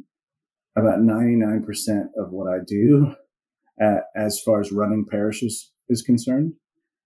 [0.76, 1.64] about 99%
[2.16, 3.14] of what I do
[3.80, 6.54] uh, as far as running parishes is concerned.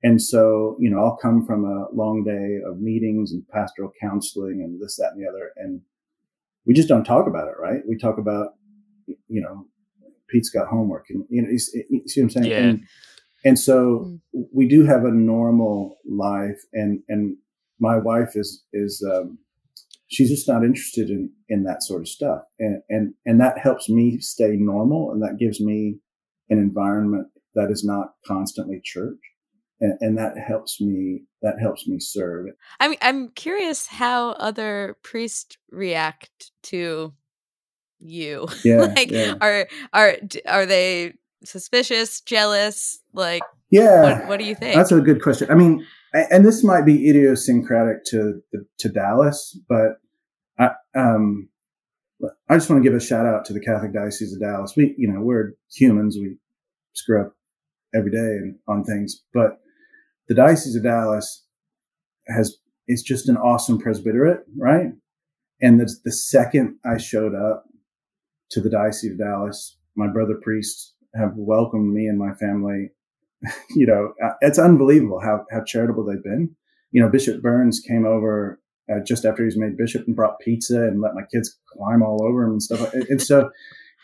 [0.02, 4.60] And so, you know, I'll come from a long day of meetings and pastoral counseling
[4.62, 5.50] and this, that, and the other.
[5.56, 5.80] And
[6.66, 7.80] we just don't talk about it, right?
[7.88, 8.50] We talk about,
[9.06, 9.66] you know,
[10.28, 12.46] Pete's got homework and, you know, you see what I'm saying?
[12.46, 12.58] Yeah.
[12.58, 12.84] And,
[13.44, 14.44] and so mm.
[14.52, 17.36] we do have a normal life and, and
[17.78, 19.38] my wife is, is, um,
[20.08, 22.42] she's just not interested in, in that sort of stuff.
[22.58, 25.12] And, and, and that helps me stay normal.
[25.12, 25.98] And that gives me
[26.48, 29.18] an environment that is not constantly church.
[29.80, 32.46] And, and that helps me, that helps me serve.
[32.80, 37.12] I'm, I'm curious how other priests react to
[37.98, 38.48] you.
[38.64, 39.34] Yeah, like, yeah.
[39.40, 43.00] are, are, are they suspicious, jealous?
[43.12, 44.20] Like, yeah.
[44.20, 44.76] What, what, do you think?
[44.76, 45.50] That's a good question.
[45.50, 48.40] I mean, and this might be idiosyncratic to
[48.78, 49.98] to Dallas, but
[50.58, 51.48] I, um,
[52.48, 54.74] I just want to give a shout out to the Catholic Diocese of Dallas.
[54.76, 56.16] We, you know, we're humans.
[56.18, 56.36] We
[56.94, 57.36] screw up
[57.94, 59.58] every day on things, but
[60.28, 61.44] the Diocese of Dallas
[62.28, 62.56] has
[62.88, 64.86] it's just an awesome presbyterate, right?
[65.60, 67.64] And the, the second I showed up
[68.50, 72.90] to the Diocese of Dallas, my brother priests have welcomed me and my family
[73.70, 76.54] you know, uh, it's unbelievable how, how charitable they've been.
[76.90, 80.38] You know, Bishop Burns came over uh, just after he was made bishop and brought
[80.40, 82.92] pizza and let my kids climb all over him and stuff.
[82.94, 83.50] and so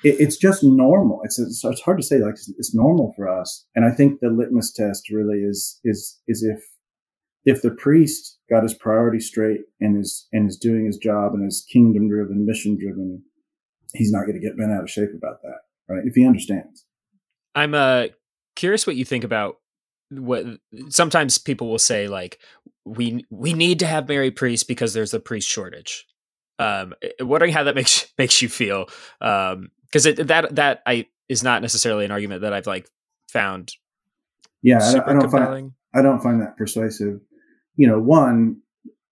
[0.03, 1.21] it, it's just normal.
[1.25, 3.65] It's, it's, it's hard to say like it's, normal for us.
[3.75, 6.65] And I think the litmus test really is is is if
[7.45, 11.47] if the priest got his priorities straight and is and is doing his job and
[11.47, 13.23] is kingdom driven, mission driven,
[13.95, 16.03] he's not going to get bent out of shape about that, right?
[16.05, 16.85] If he understands.
[17.55, 18.07] I'm uh
[18.57, 19.57] curious what you think about
[20.19, 20.45] what
[20.89, 22.39] sometimes people will say like
[22.85, 26.07] we we need to have married priests because there's a priest shortage.
[26.59, 28.87] Um, eh, wondering how that makes makes you feel
[29.21, 32.89] um, because that that I is not necessarily an argument that I've like
[33.29, 33.73] found.
[34.63, 37.21] Yeah, I don't, I don't find I don't find that persuasive.
[37.77, 38.61] You know, one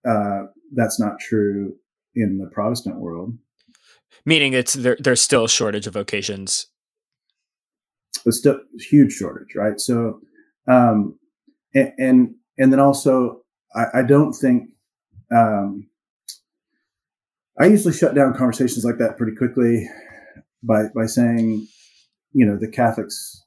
[0.07, 1.75] uh, that's not true
[2.15, 3.37] in the Protestant world.
[4.25, 6.67] Meaning, it's there, there's still a shortage of vocations
[8.23, 9.79] but still huge shortage, right?
[9.79, 10.19] So,
[10.69, 11.17] um,
[11.73, 13.41] and, and, and then also,
[13.75, 14.69] I, I don't think,
[15.35, 15.87] um,
[17.59, 19.87] I usually shut down conversations like that pretty quickly
[20.63, 21.67] by, by saying,
[22.33, 23.43] you know, the Catholics,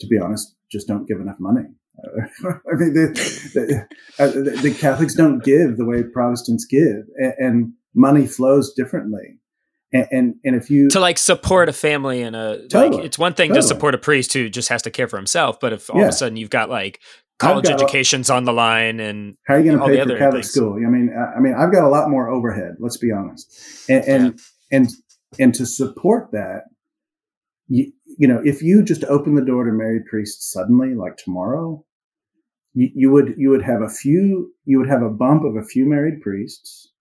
[0.00, 1.66] to be honest, just don't give enough money.
[2.44, 3.86] I mean, the,
[4.18, 9.38] uh, the, the, Catholics don't give the way Protestants give, and, and money flows differently.
[9.92, 13.18] And, and, and if you to like support a family and a totally, like it's
[13.18, 13.62] one thing totally.
[13.62, 16.04] to support a priest who just has to care for himself, but if all yeah.
[16.04, 17.00] of a sudden you've got like
[17.38, 20.42] college education's a, on the line and how are you going to pay for Catholic
[20.42, 20.50] things.
[20.52, 20.74] school?
[20.74, 22.76] I mean, I, I, mean, I've got a lot more overhead.
[22.80, 24.76] Let's be honest, and and yeah.
[24.78, 24.88] and,
[25.38, 26.64] and to support that,
[27.68, 31.84] you, you know, if you just open the door to married priests suddenly, like tomorrow,
[32.74, 35.64] you, you would you would have a few you would have a bump of a
[35.64, 36.92] few married priests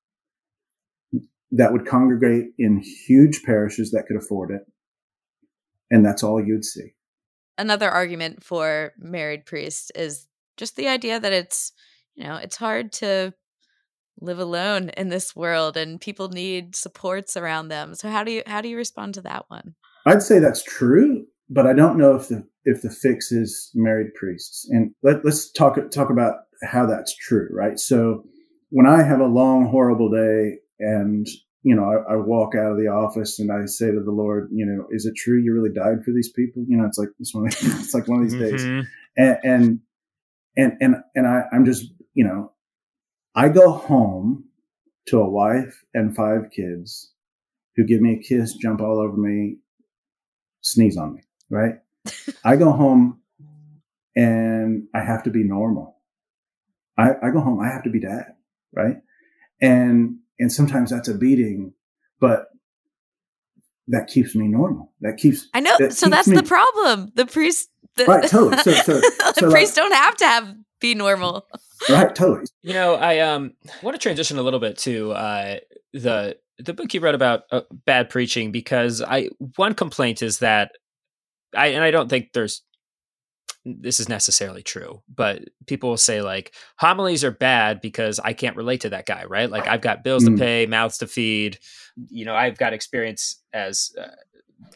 [1.52, 4.62] that would congregate in huge parishes that could afford it.
[5.90, 6.94] And that's all you'd see.
[7.58, 11.72] Another argument for married priests is just the idea that it's,
[12.16, 13.34] you know, it's hard to
[14.20, 17.96] live alone in this world and people need supports around them.
[17.96, 19.76] So how do you how do you respond to that one?
[20.06, 24.14] I'd say that's true, but I don't know if the if the fix is married
[24.16, 24.68] priests.
[24.70, 27.80] And let, let's talk talk about how that's true, right?
[27.80, 28.24] So
[28.70, 31.28] when I have a long horrible day and
[31.64, 34.50] you know I, I, walk out of the office and I say to the Lord,
[34.52, 36.66] you know, is it true you really died for these people?
[36.68, 38.80] You know, it's like it's one of, it's like one of these mm-hmm.
[38.80, 38.88] days,
[39.18, 39.80] and and
[40.56, 42.52] and and, and I, I'm just you know,
[43.36, 44.46] I go home
[45.08, 47.12] to a wife and five kids
[47.76, 49.58] who give me a kiss, jump all over me,
[50.62, 51.76] sneeze on me, right?
[52.44, 53.22] I go home
[54.16, 55.96] and I have to be normal.
[56.98, 58.34] I, I go home, I have to be dad,
[58.74, 58.96] right?
[59.62, 61.74] And and sometimes that's a beating,
[62.20, 62.48] but
[63.88, 64.92] that keeps me normal.
[65.02, 65.48] That keeps.
[65.54, 65.76] I know.
[65.80, 67.12] That so that's me, the problem.
[67.16, 67.70] The priest.
[67.96, 68.28] The, right.
[68.30, 68.58] Totally.
[68.62, 71.48] So, so, the so priests like, don't have to have be normal.
[71.90, 72.14] Right.
[72.14, 72.46] Totally.
[72.62, 75.60] You know, I um want to transition a little bit to uh
[75.94, 80.74] the the book you wrote about uh, bad preaching because I one complaint is that
[81.56, 82.64] I and I don't think there's
[83.80, 88.56] this is necessarily true, but people will say like homilies are bad because I can't
[88.56, 89.50] relate to that guy, right?
[89.50, 90.36] Like I've got bills mm.
[90.36, 91.60] to pay, mouths to feed.
[92.10, 94.08] You know, I've got experience as uh,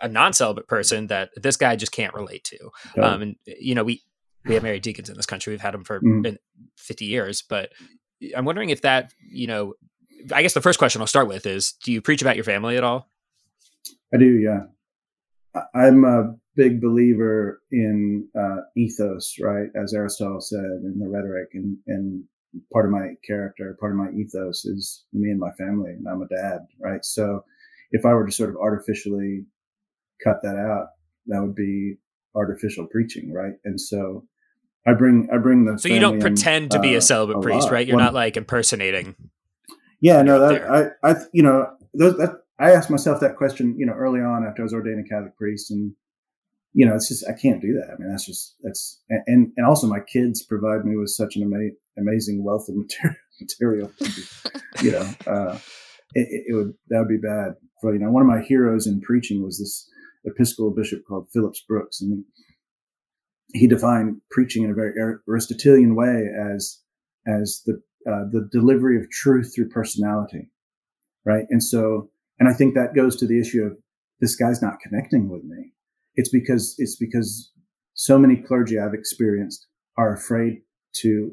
[0.01, 3.01] a non-celibate person that this guy just can't relate to.
[3.01, 4.03] Um, and you know, we
[4.45, 5.53] we have married deacons in this country.
[5.53, 6.35] We've had them for mm.
[6.77, 7.71] 50 years, but
[8.35, 9.73] I'm wondering if that, you know,
[10.31, 12.77] I guess the first question I'll start with is: Do you preach about your family
[12.77, 13.09] at all?
[14.13, 14.25] I do.
[14.25, 14.61] Yeah,
[15.73, 19.67] I'm a big believer in uh, ethos, right?
[19.75, 22.23] As Aristotle said in the rhetoric, and, and
[22.73, 26.21] part of my character, part of my ethos is me and my family, and I'm
[26.21, 27.03] a dad, right?
[27.05, 27.43] So
[27.91, 29.45] if I were to sort of artificially
[30.23, 30.87] cut that out,
[31.27, 31.95] that would be
[32.35, 33.53] artificial preaching, right?
[33.63, 34.25] And so
[34.85, 37.41] I bring I bring the so you don't pretend to be a uh, celibate a
[37.41, 37.73] priest, lot.
[37.73, 37.87] right?
[37.87, 39.15] You're not like impersonating.
[39.99, 43.85] Yeah, no, that I I you know those, that I asked myself that question, you
[43.85, 45.93] know, early on after I was ordained a Catholic priest, and
[46.73, 47.93] you know, it's just I can't do that.
[47.93, 51.43] I mean, that's just that's and and also my kids provide me with such an
[51.43, 53.17] ama- amazing wealth of material.
[53.41, 53.91] material
[54.83, 55.57] you know, uh,
[56.13, 57.53] it, it, would that would be bad.
[57.81, 59.87] For you know, one of my heroes in preaching was this
[60.23, 62.23] Episcopal bishop called Phillips Brooks, and
[63.53, 64.93] he defined preaching in a very
[65.27, 66.79] Aristotelian way as
[67.27, 70.49] as the uh, the delivery of truth through personality,
[71.25, 71.45] right?
[71.49, 73.77] And so and I think that goes to the issue of
[74.19, 75.73] this guy's not connecting with me.
[76.15, 77.51] It's because, it's because
[77.93, 80.61] so many clergy I've experienced are afraid
[80.97, 81.31] to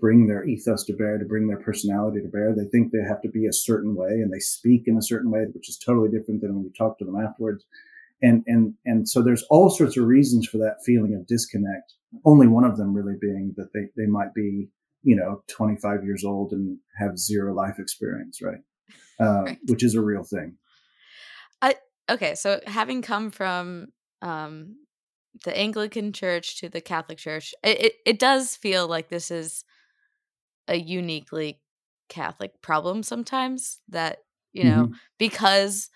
[0.00, 2.54] bring their ethos to bear, to bring their personality to bear.
[2.54, 5.30] They think they have to be a certain way and they speak in a certain
[5.30, 7.64] way, which is totally different than when you talk to them afterwards.
[8.22, 11.94] And, and, and so there's all sorts of reasons for that feeling of disconnect.
[12.24, 14.68] Only one of them really being that they, they might be,
[15.02, 18.60] you know, 25 years old and have zero life experience, right?
[19.20, 19.58] uh, right.
[19.66, 20.56] which is a real thing.
[21.62, 21.76] I
[22.10, 23.88] okay, so having come from
[24.24, 24.76] um,
[25.44, 29.64] the Anglican Church to the Catholic Church, it, it, it does feel like this is
[30.68, 31.60] a uniquely
[32.08, 33.80] Catholic problem sometimes.
[33.88, 34.18] That
[34.52, 34.94] you know mm-hmm.
[35.18, 35.90] because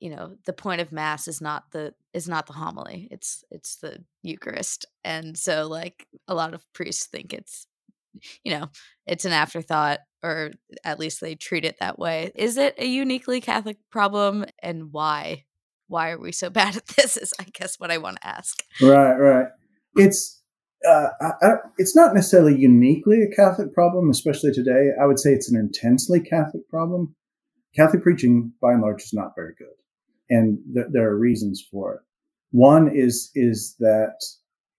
[0.00, 3.76] you know the point of mass is not the is not the homily it's it's
[3.76, 7.66] the eucharist and so like a lot of priests think it's
[8.44, 8.68] you know
[9.06, 10.52] it's an afterthought or
[10.84, 12.32] at least they treat it that way.
[12.34, 15.44] Is it a uniquely Catholic problem and why?
[15.88, 17.16] Why are we so bad at this?
[17.16, 18.62] Is I guess what I want to ask.
[18.80, 19.46] Right, right.
[19.96, 20.40] It's
[20.86, 24.90] uh, I, I, it's not necessarily uniquely a Catholic problem, especially today.
[25.00, 27.16] I would say it's an intensely Catholic problem.
[27.74, 29.74] Catholic preaching, by and large, is not very good,
[30.30, 32.00] and th- there are reasons for it.
[32.52, 34.22] One is is that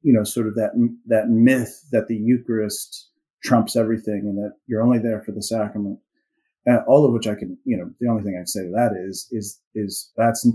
[0.02, 0.72] you know sort of that
[1.08, 3.10] that myth that the Eucharist
[3.44, 6.00] trumps everything and that you're only there for the sacrament.
[6.70, 8.92] Uh, all of which I can, you know, the only thing I'd say to that
[8.94, 10.46] is, is, is that's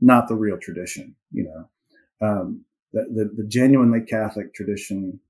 [0.00, 2.26] not the real tradition, you know.
[2.26, 5.20] Um, the, the, the, genuinely Catholic tradition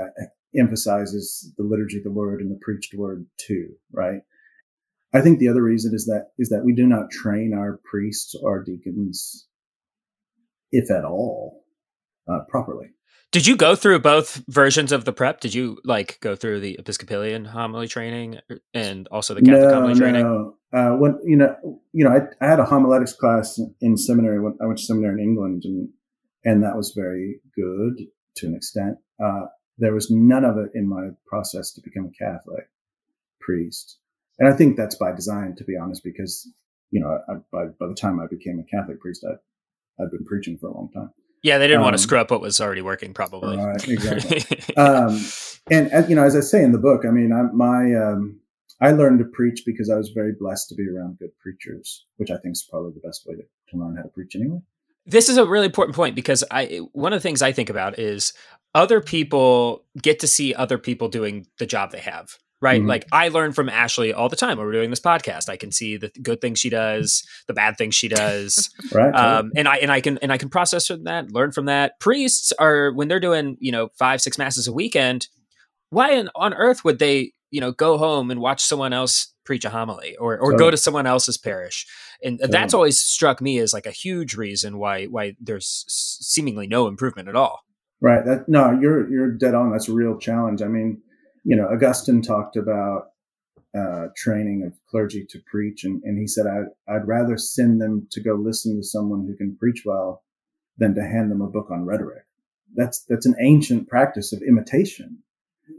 [0.00, 0.06] uh,
[0.58, 4.22] emphasizes the liturgy of the word and the preached word too, right?
[5.14, 8.34] I think the other reason is that, is that we do not train our priests
[8.34, 9.46] or deacons,
[10.72, 11.64] if at all,
[12.28, 12.88] uh, properly.
[13.30, 15.40] Did you go through both versions of the prep?
[15.40, 19.74] Did you like go through the Episcopalian homily training er, and also the Catholic no,
[19.74, 20.52] homily training?
[20.72, 21.54] Uh, when you know,
[21.92, 24.40] you know, I, I, had a homiletics class in seminary.
[24.40, 25.90] When I went to seminary in England, and
[26.44, 28.06] and that was very good
[28.36, 28.96] to an extent.
[29.22, 29.46] Uh,
[29.78, 32.70] there was none of it in my process to become a Catholic
[33.40, 33.98] priest,
[34.38, 36.50] and I think that's by design, to be honest, because
[36.90, 40.24] you know, I, by by the time I became a Catholic priest, I I'd been
[40.24, 41.10] preaching for a long time.
[41.42, 43.56] Yeah, they didn't um, want to screw up what was already working, probably.
[43.56, 44.76] Right, exactly.
[44.76, 45.22] um,
[45.70, 48.40] and you know, as I say in the book, I mean, I, my um,
[48.82, 52.30] I learned to preach because I was very blessed to be around good preachers, which
[52.30, 54.58] I think is probably the best way to, to learn how to preach anyway.
[55.06, 57.98] This is a really important point because I one of the things I think about
[57.98, 58.32] is
[58.74, 62.80] other people get to see other people doing the job they have right?
[62.80, 62.88] Mm-hmm.
[62.88, 65.50] Like I learn from Ashley all the time when we're doing this podcast.
[65.50, 69.12] I can see the good things she does, the bad things she does, right?
[69.12, 71.98] Um, and I and I can and I can process from that, learn from that.
[71.98, 75.26] Priests are when they're doing you know five six masses a weekend.
[75.90, 79.70] Why on earth would they you know go home and watch someone else preach a
[79.70, 81.86] homily or or go to someone else's parish?
[82.24, 86.88] And that's always struck me as like a huge reason why why there's seemingly no
[86.88, 87.60] improvement at all.
[88.00, 88.24] Right.
[88.24, 89.70] That no, you're you're dead on.
[89.70, 90.62] That's a real challenge.
[90.62, 91.00] I mean
[91.44, 93.08] you know, Augustine talked about
[93.76, 98.06] uh, training of clergy to preach, and, and he said, I, I'd rather send them
[98.10, 100.22] to go listen to someone who can preach well
[100.78, 102.24] than to hand them a book on rhetoric.
[102.74, 105.18] That's that's an ancient practice of imitation.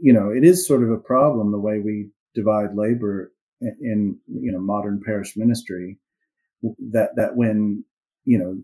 [0.00, 4.18] You know, it is sort of a problem the way we divide labor in, in
[4.40, 5.98] you know modern parish ministry.
[6.90, 7.84] That that when
[8.24, 8.62] you know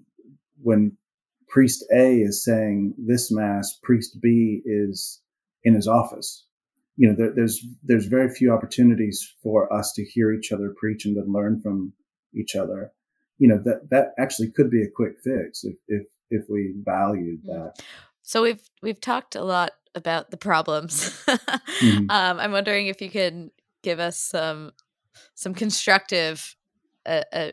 [0.62, 0.96] when
[1.48, 5.20] priest A is saying this mass, priest B is
[5.64, 6.44] in his office
[7.00, 11.06] you know, there, there's there's very few opportunities for us to hear each other preach
[11.06, 11.94] and then learn from
[12.34, 12.92] each other.
[13.38, 17.40] You know, that that actually could be a quick fix if if if we valued
[17.42, 17.46] mm.
[17.46, 17.82] that.
[18.20, 21.24] So we've we've talked a lot about the problems.
[21.28, 22.10] mm-hmm.
[22.10, 23.50] um, I'm wondering if you can
[23.82, 24.72] give us some
[25.34, 26.56] some constructive
[27.06, 27.50] uh, uh,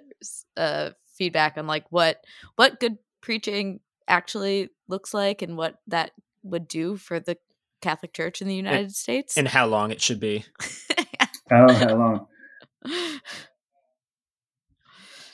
[0.56, 2.24] uh, feedback on like what
[2.56, 6.12] what good preaching actually looks like and what that
[6.44, 7.38] would do for the
[7.82, 10.46] Catholic Church in the United and, States and how long it should be.
[11.52, 12.28] oh, how long?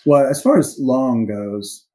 [0.06, 1.86] Well, as far as long goes,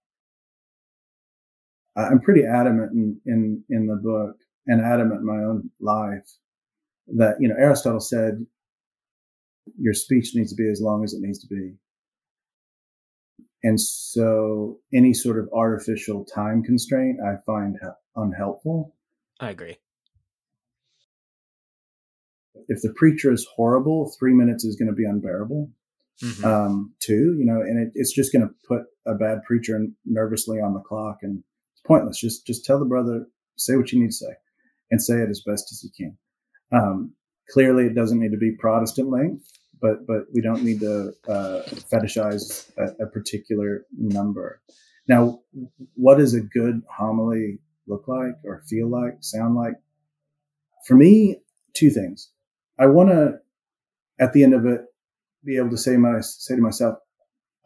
[1.97, 4.37] I'm pretty adamant in, in, in the book
[4.69, 6.31] and adamant in my own life
[7.17, 8.47] that, you know, Aristotle said
[9.79, 11.75] your speech needs to be as long as it needs to be.
[13.65, 17.77] And so any sort of artificial time constraint I find
[18.15, 18.95] unhelpful.
[19.41, 19.79] I agree.
[22.69, 25.71] If the preacher is horrible, three minutes is going to be unbearable.
[26.23, 26.45] Mm-hmm.
[26.45, 30.59] Um, too, you know, and it, it's just going to put a bad preacher nervously
[30.59, 32.19] on the clock, and it's pointless.
[32.19, 34.35] Just just tell the brother, say what you need to say,
[34.91, 36.19] and say it as best as you can.
[36.73, 37.13] Um,
[37.51, 41.63] clearly, it doesn't need to be Protestant length but but we don't need to uh,
[41.93, 44.61] fetishize a, a, particular number.
[45.07, 45.41] Now,
[45.95, 49.75] what does a good homily look like, or feel like, sound like?
[50.87, 51.41] For me,
[51.75, 52.31] two things.
[52.79, 53.39] I want to,
[54.21, 54.83] at the end of it,
[55.45, 56.99] be able to say my say to myself,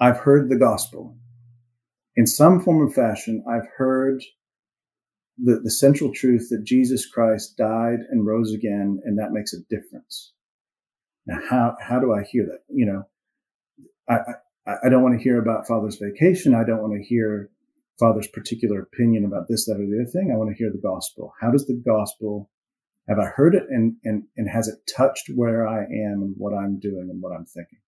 [0.01, 1.17] I've heard the gospel.
[2.17, 4.23] In some form or fashion, I've heard
[5.43, 9.61] the, the central truth that Jesus Christ died and rose again, and that makes a
[9.69, 10.33] difference.
[11.27, 12.61] Now, how, how do I hear that?
[12.69, 13.03] You know,
[14.09, 14.19] I,
[14.67, 16.55] I, I don't want to hear about father's vacation.
[16.55, 17.51] I don't want to hear
[17.99, 20.33] father's particular opinion about this, that, or the other thing.
[20.33, 21.33] I want to hear the gospel.
[21.41, 22.51] How does the gospel,
[23.09, 26.55] have I heard it and, and, and has it touched where I am and what
[26.55, 27.79] I'm doing and what I'm thinking?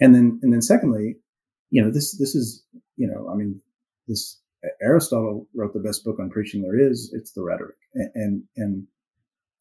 [0.00, 1.16] And then, and then secondly,
[1.70, 2.64] you know, this, this is,
[2.96, 3.60] you know, I mean,
[4.06, 4.40] this
[4.82, 7.12] Aristotle wrote the best book on preaching there is.
[7.12, 7.76] It's the rhetoric.
[7.94, 8.86] And, and, and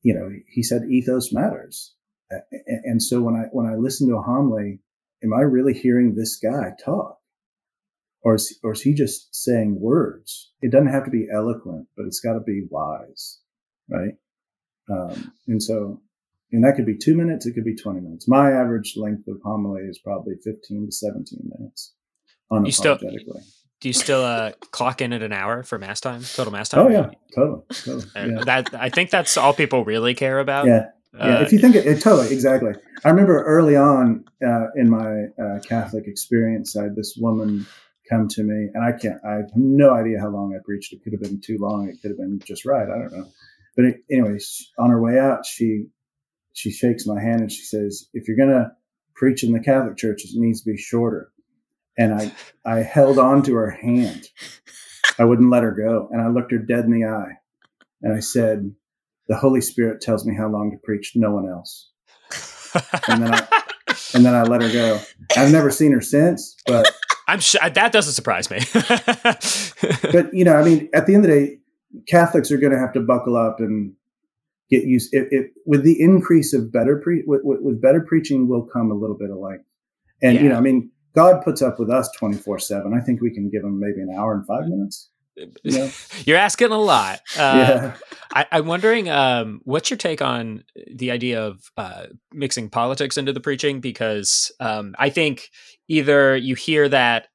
[0.01, 1.93] you know, he said ethos matters
[2.67, 4.79] and so when I when I listen to a homily,
[5.23, 7.19] am I really hearing this guy talk,
[8.21, 10.51] or is or is he just saying words?
[10.61, 13.39] It doesn't have to be eloquent, but it's got to be wise,
[13.89, 14.13] right?
[14.89, 16.01] Um, and so,
[16.51, 18.27] and that could be two minutes, it could be twenty minutes.
[18.27, 21.93] My average length of homily is probably fifteen to seventeen minutes,
[22.51, 22.65] unapologetically.
[22.65, 22.71] You
[23.19, 23.41] still,
[23.84, 26.88] do you still uh, clock in at an hour for mass time, total mass time?
[26.88, 27.63] Oh yeah, totally.
[27.69, 28.43] totally yeah.
[28.45, 30.67] That I think that's all people really care about.
[30.67, 32.71] Yeah, yeah, if you think it, it, totally exactly.
[33.03, 37.67] I remember early on uh, in my uh, Catholic experience, I had this woman
[38.09, 39.19] come to me, and I can't.
[39.27, 40.93] I have no idea how long I preached.
[40.93, 41.89] It could have been too long.
[41.89, 42.88] It could have been just right.
[42.89, 43.27] I don't know.
[43.75, 45.88] But it, anyways, on her way out, she
[46.53, 48.77] she shakes my hand and she says, "If you're gonna
[49.13, 51.34] preach in the Catholic Church, it needs to be shorter."
[51.97, 52.31] And I
[52.65, 54.27] I held on to her hand.
[55.19, 57.33] I wouldn't let her go, and I looked her dead in the eye,
[58.01, 58.73] and I said
[59.27, 61.89] the Holy Spirit tells me how long to preach, no one else.
[63.07, 63.47] and then I
[64.13, 64.99] and then I let her go.
[65.37, 66.89] I've never seen her since, but
[67.27, 68.59] I'm sure that doesn't surprise me.
[70.11, 71.57] but you know, I mean, at the end of the day,
[72.07, 73.93] Catholics are going to have to buckle up and
[74.69, 75.13] get used.
[75.13, 78.91] It, it, with the increase of better pre with, with, with, better preaching will come
[78.91, 79.65] a little bit of length.
[80.21, 80.43] And yeah.
[80.43, 82.93] you know, I mean, God puts up with us twenty four seven.
[82.93, 85.09] I think we can give him maybe an hour and five minutes.
[85.64, 85.89] Yeah.
[86.26, 87.22] You're asking a lot.
[87.36, 87.93] Uh, yeah.
[88.32, 93.34] I, am wondering, um, what's your take on the idea of uh, mixing politics into
[93.34, 93.80] the preaching?
[93.80, 95.49] Because um, I think
[95.88, 97.30] either you hear that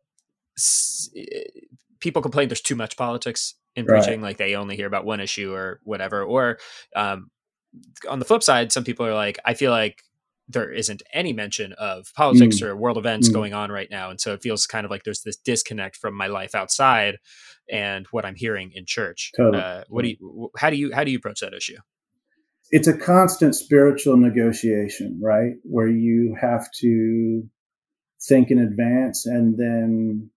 [0.57, 1.43] s- eh,
[1.99, 4.29] people complain there's too much politics in preaching, right.
[4.29, 6.59] like they only hear about one issue or whatever, or
[6.95, 7.31] um,
[8.09, 10.03] on the flip side, some people are like, I feel like
[10.49, 12.67] there isn't any mention of politics mm.
[12.67, 13.35] or world events mm.
[13.35, 14.11] going on right now.
[14.11, 17.19] And so it feels kind of like there's this disconnect from my life outside
[17.71, 19.33] and what I'm hearing in church.
[19.37, 19.63] Totally.
[19.63, 21.77] Uh, what do you, how do you, how do you approach that issue?
[22.71, 25.53] It's a constant spiritual negotiation, right?
[25.65, 27.43] Where you have to
[28.27, 30.31] think in advance and then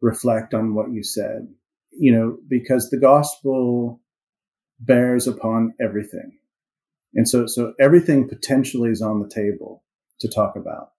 [0.00, 1.48] reflect on what you said,
[1.92, 4.00] you know, because the gospel
[4.80, 6.38] bears upon everything
[7.14, 9.84] and so, so everything potentially is on the table
[10.20, 10.90] to talk about.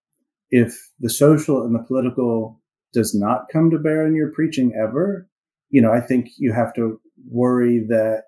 [0.50, 2.60] If the social and the political
[2.92, 5.28] does not come to bear in your preaching ever,
[5.70, 8.24] you know, I think you have to worry that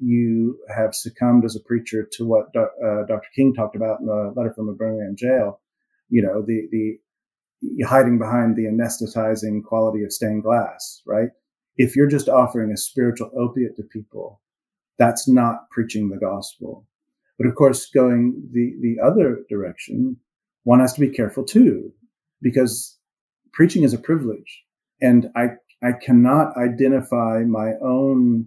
[0.00, 3.28] you have succumbed as a preacher to what uh, Dr.
[3.34, 5.60] King talked about in the letter from a Birmingham jail.
[6.08, 11.28] You know, the, the hiding behind the anesthetizing quality of stained glass, right?
[11.76, 14.40] If you're just offering a spiritual opiate to people,
[14.98, 16.86] that's not preaching the gospel.
[17.42, 20.16] But of course, going the, the other direction,
[20.62, 21.92] one has to be careful too,
[22.40, 22.96] because
[23.52, 24.62] preaching is a privilege.
[25.00, 28.46] And I, I cannot identify my own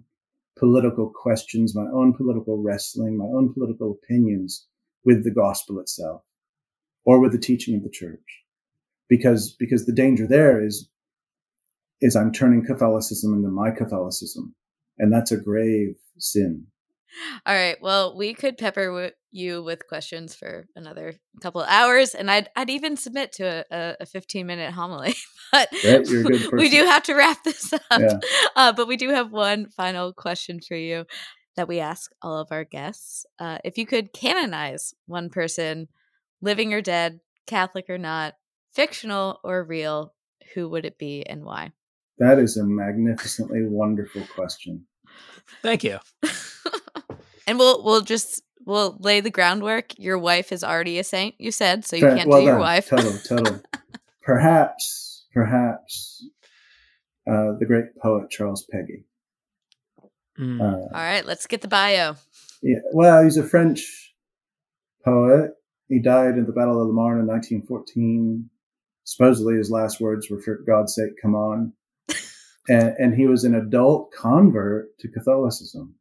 [0.58, 4.66] political questions, my own political wrestling, my own political opinions
[5.04, 6.22] with the gospel itself.
[7.06, 8.42] or with the teaching of the church.
[9.08, 10.90] Because, because the danger there is,
[12.00, 14.54] is I'm turning Catholicism into my Catholicism.
[14.98, 16.66] And that's a grave sin.
[17.44, 17.76] All right.
[17.80, 22.48] Well, we could pepper w- you with questions for another couple of hours, and I'd
[22.56, 25.14] I'd even submit to a, a 15 minute homily.
[25.52, 25.68] but
[26.52, 27.80] we do have to wrap this up.
[27.98, 28.18] Yeah.
[28.54, 31.04] Uh, but we do have one final question for you
[31.56, 33.24] that we ask all of our guests.
[33.38, 35.88] Uh, if you could canonize one person,
[36.42, 38.34] living or dead, Catholic or not,
[38.74, 40.14] fictional or real,
[40.54, 41.72] who would it be and why?
[42.18, 44.86] That is a magnificently wonderful question.
[45.62, 45.98] Thank you.
[47.46, 49.98] and we'll we'll just we'll lay the groundwork.
[49.98, 52.88] Your wife is already a saint, you said, so you can't well do your wife.
[52.88, 53.62] Total, total.
[54.22, 56.24] perhaps, perhaps
[57.26, 59.04] uh, the great poet Charles Péguy.
[60.38, 60.60] Mm.
[60.60, 62.16] Uh, All right, let's get the bio.
[62.62, 64.14] Yeah, well, he's a French
[65.04, 65.52] poet.
[65.88, 68.50] He died in the Battle of the Marne in 1914.
[69.04, 71.72] Supposedly, his last words were, "For God's sake, come on."
[72.68, 75.94] and, and he was an adult convert to Catholicism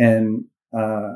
[0.00, 0.46] and
[0.76, 1.14] uh,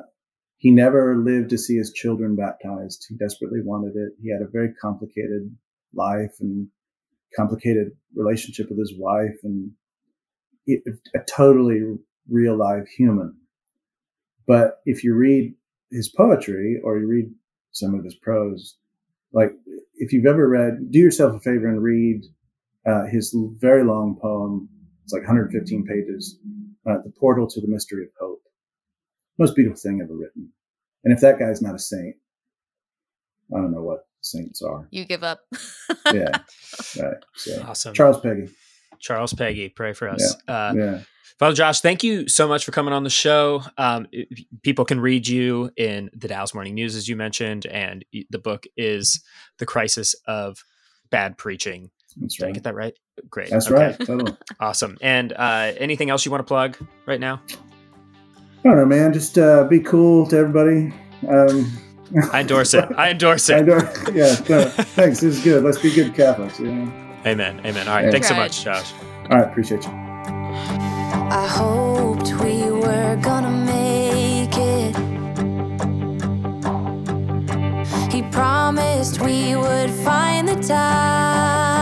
[0.59, 3.07] he never lived to see his children baptized.
[3.09, 4.13] He desperately wanted it.
[4.23, 5.51] He had a very complicated
[5.95, 6.69] life and
[7.35, 9.71] complicated relationship with his wife, and
[10.69, 11.97] a totally
[12.31, 13.35] real live human.
[14.47, 15.55] But if you read
[15.91, 17.31] his poetry or you read
[17.73, 18.77] some of his prose,
[19.33, 19.53] like
[19.95, 22.23] if you've ever read, do yourself a favor and read
[22.87, 24.69] uh, his very long poem.
[25.05, 26.39] It's like 115 pages,
[26.87, 28.44] uh, "The Portal to the Mystery of Hope."
[29.39, 30.51] Most beautiful thing ever written.
[31.05, 32.17] And if that guy's not a saint,
[33.55, 34.89] I don't know what saints are.
[34.91, 35.41] You give up.
[36.13, 36.39] yeah.
[37.01, 37.17] Right.
[37.37, 37.95] So, awesome.
[37.95, 38.51] Charles Péguy.
[38.99, 40.37] Charles Péguy, pray for us.
[40.49, 40.55] Yeah.
[40.55, 41.01] Uh, yeah.
[41.39, 43.63] Father Josh, thank you so much for coming on the show.
[43.79, 44.07] Um,
[44.63, 48.65] people can read you in the Dallas Morning News, as you mentioned, and the book
[48.77, 49.23] is
[49.59, 50.65] The Crisis of
[51.11, 51.91] Bad Preaching.
[52.17, 52.49] That's Did right.
[52.49, 52.95] I get that right?
[53.29, 53.51] Great.
[53.51, 53.87] That's okay.
[53.87, 53.99] right.
[53.99, 54.37] Totally.
[54.61, 54.97] Awesome.
[55.01, 56.77] And uh, anything else you want to plug
[57.07, 57.41] right now?
[58.65, 59.13] I don't know, man.
[59.13, 60.91] Just uh, be cool to everybody.
[61.29, 61.71] Um,
[62.33, 62.89] I endorse it.
[62.97, 63.55] I endorse it.
[63.57, 64.37] I endorse, yeah.
[64.49, 65.21] No, thanks.
[65.21, 65.63] This is good.
[65.63, 66.59] Let's be good Catholics.
[66.59, 66.93] You know?
[67.27, 67.61] Amen.
[67.65, 67.87] Amen.
[67.87, 68.07] All right.
[68.07, 68.11] Yeah.
[68.11, 68.93] Thanks so much, Josh.
[69.31, 69.47] All right.
[69.47, 69.91] Appreciate you.
[69.91, 74.97] I hoped we were gonna make it.
[78.13, 81.74] He promised we would find the time.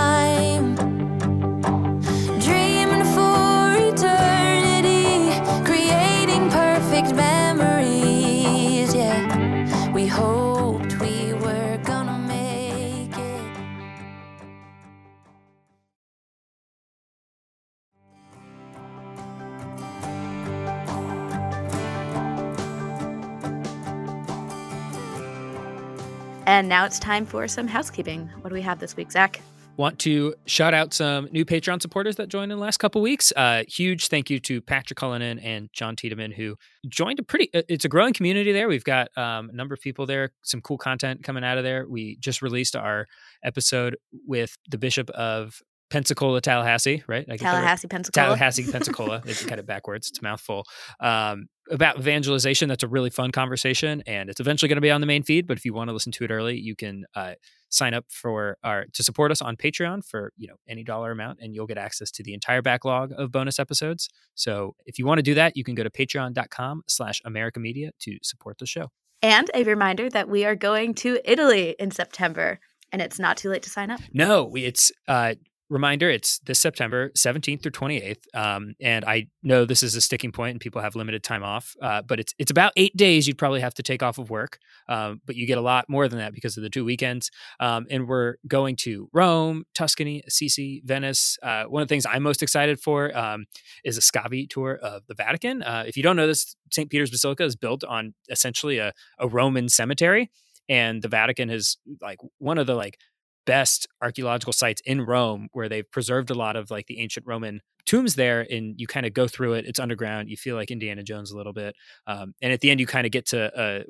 [26.52, 28.28] And now it's time for some housekeeping.
[28.42, 29.40] What do we have this week, Zach?
[29.76, 33.32] Want to shout out some new Patreon supporters that joined in the last couple weeks.
[33.34, 36.56] Uh, huge thank you to Patrick Cullinan and John Tiedemann who
[36.88, 37.48] joined a pretty.
[37.54, 38.68] Uh, it's a growing community there.
[38.68, 40.32] We've got um, a number of people there.
[40.42, 41.86] Some cool content coming out of there.
[41.88, 43.06] We just released our
[43.42, 43.96] episode
[44.26, 45.62] with the Bishop of
[45.92, 47.26] Pensacola, Tallahassee, right?
[47.26, 47.88] Tallahassee?
[47.88, 48.26] Pensacola.
[48.26, 49.22] Tallahassee, Pensacola.
[49.26, 50.64] if you cut it backwards, it's a mouthful.
[51.00, 55.00] Um, about evangelization, that's a really fun conversation, and it's eventually going to be on
[55.00, 55.46] the main feed.
[55.46, 57.34] But if you want to listen to it early, you can uh,
[57.68, 61.38] sign up for our to support us on Patreon for you know any dollar amount,
[61.40, 64.08] and you'll get access to the entire backlog of bonus episodes.
[64.34, 68.18] So if you want to do that, you can go to Patreon.com/slash America Media to
[68.22, 68.88] support the show.
[69.22, 72.58] And a reminder that we are going to Italy in September
[72.92, 74.00] and it's not too late to sign up.
[74.12, 75.34] No, it's uh,
[75.68, 80.32] reminder it's this september 17th through 28th um, and i know this is a sticking
[80.32, 83.38] point and people have limited time off uh, but it's it's about eight days you'd
[83.38, 84.58] probably have to take off of work
[84.88, 87.86] um, but you get a lot more than that because of the two weekends um,
[87.90, 92.42] and we're going to rome tuscany assisi venice uh, one of the things i'm most
[92.42, 93.46] excited for um,
[93.84, 97.10] is a scavi tour of the vatican uh, if you don't know this st peter's
[97.10, 100.30] basilica is built on essentially a, a roman cemetery
[100.68, 102.98] and the vatican is like one of the like
[103.46, 107.60] best archaeological sites in Rome where they've preserved a lot of like the ancient Roman
[107.86, 109.66] tombs there and you kind of go through it.
[109.66, 110.28] It's underground.
[110.28, 111.74] You feel like indiana jones a little bit
[112.06, 113.82] um, and at the end you kind of get to uh,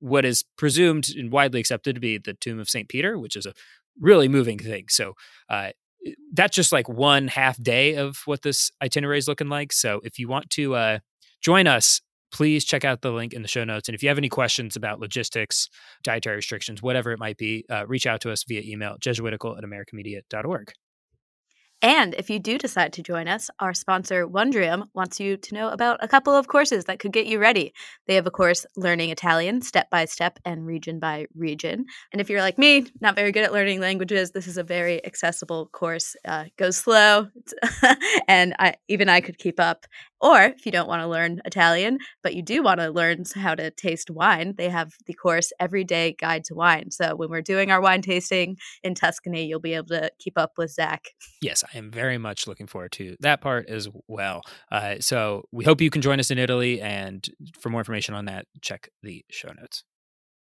[0.00, 3.46] what is presumed and widely accepted to be the tomb of st peter which is
[3.46, 3.52] a
[4.00, 4.86] really moving thing.
[4.88, 5.14] So
[5.48, 5.70] uh,
[6.32, 9.72] that's just like one half day of what this itinerary is looking like.
[9.72, 10.98] So if you want to uh,
[11.40, 12.00] join us
[12.36, 13.88] please check out the link in the show notes.
[13.88, 15.70] And if you have any questions about logistics,
[16.04, 19.64] dietary restrictions, whatever it might be, uh, reach out to us via email, jesuitical at
[19.64, 20.70] americamedia.org.
[21.86, 25.68] And if you do decide to join us, our sponsor, Wondrium, wants you to know
[25.68, 27.72] about a couple of courses that could get you ready.
[28.08, 31.86] They have a course learning Italian step by step and region by region.
[32.10, 35.06] And if you're like me, not very good at learning languages, this is a very
[35.06, 36.16] accessible course.
[36.24, 37.28] Uh, goes slow,
[38.26, 39.86] and I, even I could keep up.
[40.20, 43.54] Or if you don't want to learn Italian, but you do want to learn how
[43.54, 46.90] to taste wine, they have the course Everyday Guide to Wine.
[46.90, 50.52] So when we're doing our wine tasting in Tuscany, you'll be able to keep up
[50.56, 51.08] with Zach.
[51.42, 54.42] Yes, I am very much looking forward to that part as well.
[54.70, 56.80] Uh, so we hope you can join us in Italy.
[56.80, 57.26] And
[57.60, 59.84] for more information on that, check the show notes.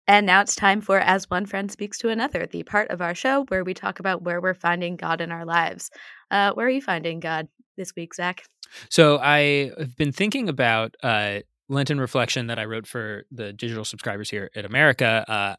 [0.06, 3.14] And now it's time for As One Friend Speaks to Another, the part of our
[3.14, 5.90] show where we talk about where we're finding God in our lives.
[6.30, 8.44] Uh, where are you finding God this week, Zach?
[8.90, 13.84] So I have been thinking about uh, Lenten reflection that I wrote for the digital
[13.84, 15.56] subscribers here at America uh,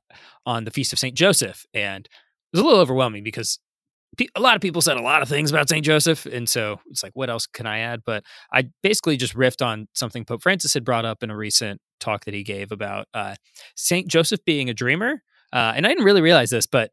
[0.47, 1.15] on the Feast of St.
[1.15, 1.65] Joseph.
[1.75, 2.11] And it
[2.51, 3.59] was a little overwhelming because
[4.35, 5.85] a lot of people said a lot of things about St.
[5.85, 6.25] Joseph.
[6.25, 8.01] And so it's like, what else can I add?
[8.05, 11.79] But I basically just riffed on something Pope Francis had brought up in a recent
[11.99, 13.35] talk that he gave about uh,
[13.75, 14.07] St.
[14.07, 15.21] Joseph being a dreamer.
[15.53, 16.91] Uh, and I didn't really realize this, but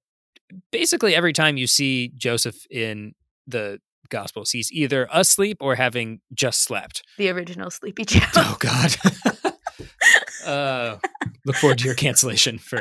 [0.70, 3.14] basically every time you see Joseph in
[3.46, 7.02] the Gospels, he's either asleep or having just slept.
[7.18, 8.20] The original Sleepy Joe.
[8.36, 8.96] Oh, God.
[10.46, 10.98] uh,
[11.44, 12.80] look forward to your cancellation for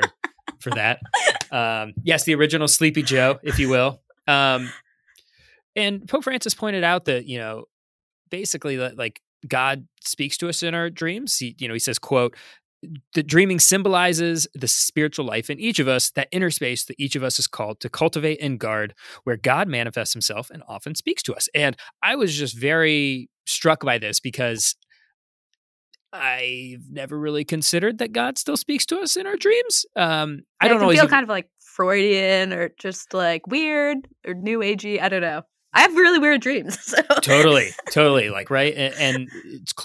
[0.59, 0.99] for that.
[1.51, 4.01] Um, yes, the original Sleepy Joe, if you will.
[4.27, 4.71] Um,
[5.75, 7.65] and Pope Francis pointed out that you know,
[8.29, 11.37] basically, like God speaks to us in our dreams.
[11.37, 12.35] He, you know, he says, "quote
[13.13, 17.15] the dreaming symbolizes the spiritual life in each of us, that inner space that each
[17.15, 21.23] of us is called to cultivate and guard, where God manifests himself and often speaks
[21.23, 21.49] to us.
[21.53, 24.75] And I was just very struck by this because
[26.13, 29.85] I've never really considered that God still speaks to us in our dreams.
[29.95, 30.89] Um, I don't know.
[30.91, 35.01] Feel kind of like Freudian or just like weird or new agey.
[35.01, 35.43] I don't know.
[35.75, 36.77] I have really weird dreams.
[36.85, 37.01] So.
[37.21, 39.29] Totally, totally, like right, and, and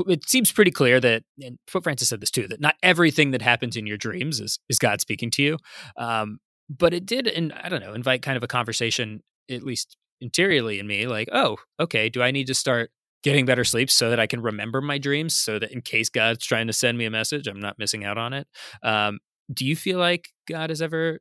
[0.06, 3.40] it seems pretty clear that, and Pope Francis said this too, that not everything that
[3.42, 5.58] happens in your dreams is is God speaking to you.
[5.96, 6.38] Um,
[6.68, 10.78] but it did, and I don't know, invite kind of a conversation, at least interiorly
[10.78, 12.90] in me, like, oh, okay, do I need to start
[13.22, 16.44] getting better sleep so that I can remember my dreams, so that in case God's
[16.44, 18.46] trying to send me a message, I'm not missing out on it.
[18.82, 19.18] Um,
[19.52, 21.20] do you feel like God has ever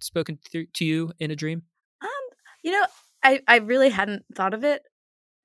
[0.00, 1.62] spoken th- to you in a dream?
[2.02, 2.08] Um,
[2.62, 2.86] you know,
[3.22, 4.82] I I really hadn't thought of it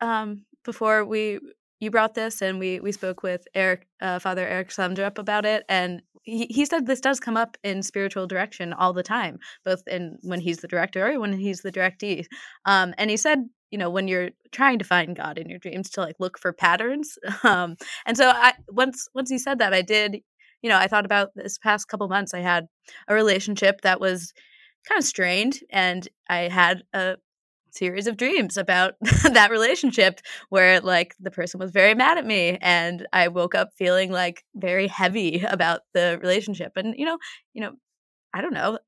[0.02, 1.40] um, before we
[1.82, 5.66] you brought this and we we spoke with Eric uh, Father Eric Sundrup about it
[5.68, 9.82] and he, he said this does come up in spiritual direction all the time both
[9.88, 12.26] in when he's the director or when he's the directee
[12.66, 13.40] um, and he said
[13.72, 16.54] you know when you're trying to find God in your dreams to like look for
[16.54, 17.76] patterns um,
[18.06, 20.22] and so I once once he said that I did
[20.62, 22.68] you know I thought about this past couple months I had
[23.08, 24.34] a relationship that was
[24.88, 27.16] kind of strained and I had a
[27.72, 32.58] series of dreams about that relationship where like the person was very mad at me
[32.62, 36.74] and I woke up feeling like very heavy about the relationship.
[36.76, 37.18] And you know
[37.54, 37.74] you know
[38.34, 38.80] I don't know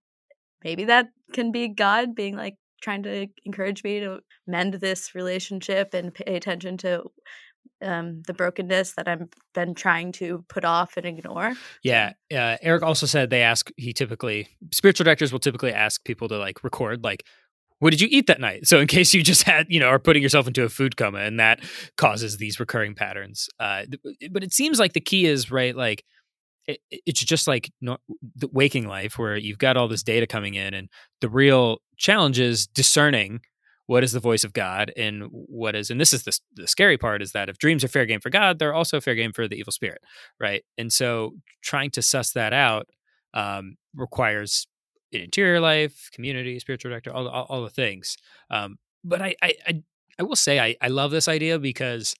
[0.63, 5.93] maybe that can be God being like trying to encourage me to mend this relationship
[5.93, 7.03] and pay attention to
[7.83, 11.53] um, the brokenness that I've been trying to put off and ignore.
[11.83, 12.13] Yeah.
[12.31, 16.37] Uh, Eric also said they ask, he typically, spiritual directors will typically ask people to
[16.37, 17.25] like record, like,
[17.79, 18.65] what did you eat that night?
[18.65, 21.19] So in case you just had, you know, are putting yourself into a food coma
[21.19, 21.59] and that
[21.97, 23.49] causes these recurring patterns.
[23.59, 23.83] Uh,
[24.31, 26.05] but it seems like the key is right, like
[26.65, 30.73] it, it's just like the waking life where you've got all this data coming in,
[30.73, 30.87] and
[31.19, 33.41] the real challenge is discerning
[33.87, 36.97] what is the voice of God and what is, and this is the, the scary
[36.97, 39.47] part is that if dreams are fair game for God, they're also fair game for
[39.47, 40.01] the evil spirit,
[40.39, 40.63] right?
[40.77, 42.87] And so trying to suss that out
[43.33, 44.67] um, requires
[45.11, 48.17] an interior life, community, spiritual director, all, all, all the things.
[48.49, 49.83] Um, but I, I, I,
[50.19, 52.15] I, will say I, I love this idea because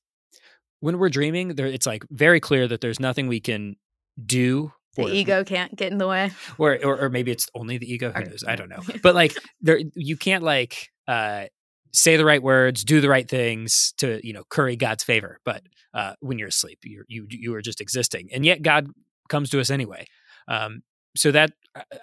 [0.82, 3.78] when we're dreaming, there it's like very clear that there's nothing we can
[4.24, 4.74] do.
[4.95, 7.91] The or, ego can't get in the way, or, or, or maybe it's only the
[7.91, 8.11] ego.
[8.11, 8.43] Who knows?
[8.45, 8.82] I don't know.
[9.01, 11.45] But like there, you can't like uh,
[11.91, 15.39] say the right words, do the right things to you know curry God's favor.
[15.45, 18.89] But uh, when you're asleep, you're, you you are just existing, and yet God
[19.29, 20.05] comes to us anyway.
[20.47, 20.83] Um,
[21.15, 21.51] so that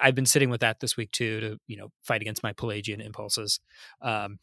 [0.00, 3.00] I've been sitting with that this week too to you know fight against my Pelagian
[3.00, 3.60] impulses.
[4.00, 4.38] Um,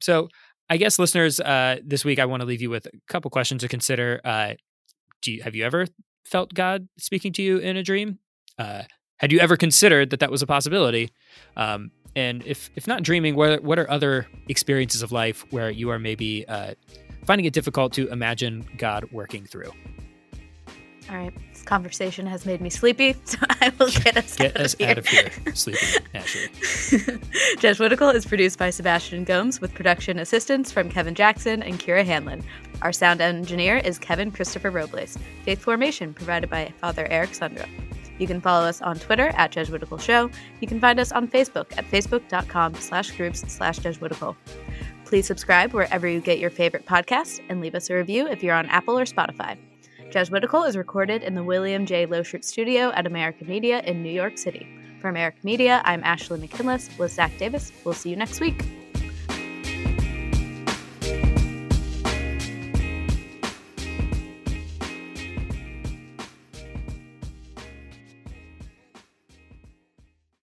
[0.00, 0.28] so
[0.68, 3.62] I guess listeners, uh, this week I want to leave you with a couple questions
[3.62, 4.20] to consider.
[4.24, 4.54] Uh,
[5.22, 5.86] do you have you ever
[6.24, 8.18] felt God speaking to you in a dream?
[8.58, 8.82] Uh,
[9.18, 11.10] had you ever considered that that was a possibility?
[11.56, 15.90] Um, and if if not dreaming, what what are other experiences of life where you
[15.90, 16.74] are maybe uh,
[17.24, 19.70] finding it difficult to imagine God working through?
[21.08, 21.32] All right.
[21.52, 24.80] This conversation has made me sleepy, so I will get us, get out, us of
[24.80, 24.88] here.
[24.88, 25.30] out of here.
[25.54, 27.18] Sleepy, Ashley.
[27.58, 32.42] Jesuitical is produced by Sebastian Gomes with production assistance from Kevin Jackson and Kira Hanlon.
[32.82, 35.16] Our sound engineer is Kevin Christopher Robles.
[35.44, 37.68] Faith Formation provided by Father Eric Sundrup.
[38.18, 40.30] You can follow us on Twitter at Jesuitical Show.
[40.60, 44.36] You can find us on Facebook at facebook.com slash groups slash Jesuitical.
[45.04, 48.54] Please subscribe wherever you get your favorite podcasts and leave us a review if you're
[48.54, 49.56] on Apple or Spotify.
[50.10, 52.06] Jesuitical is recorded in the William J.
[52.06, 54.66] Loschert Studio at America Media in New York City.
[55.00, 57.70] For America Media, I'm Ashley McKinless with Zach Davis.
[57.84, 58.85] We'll see you next week.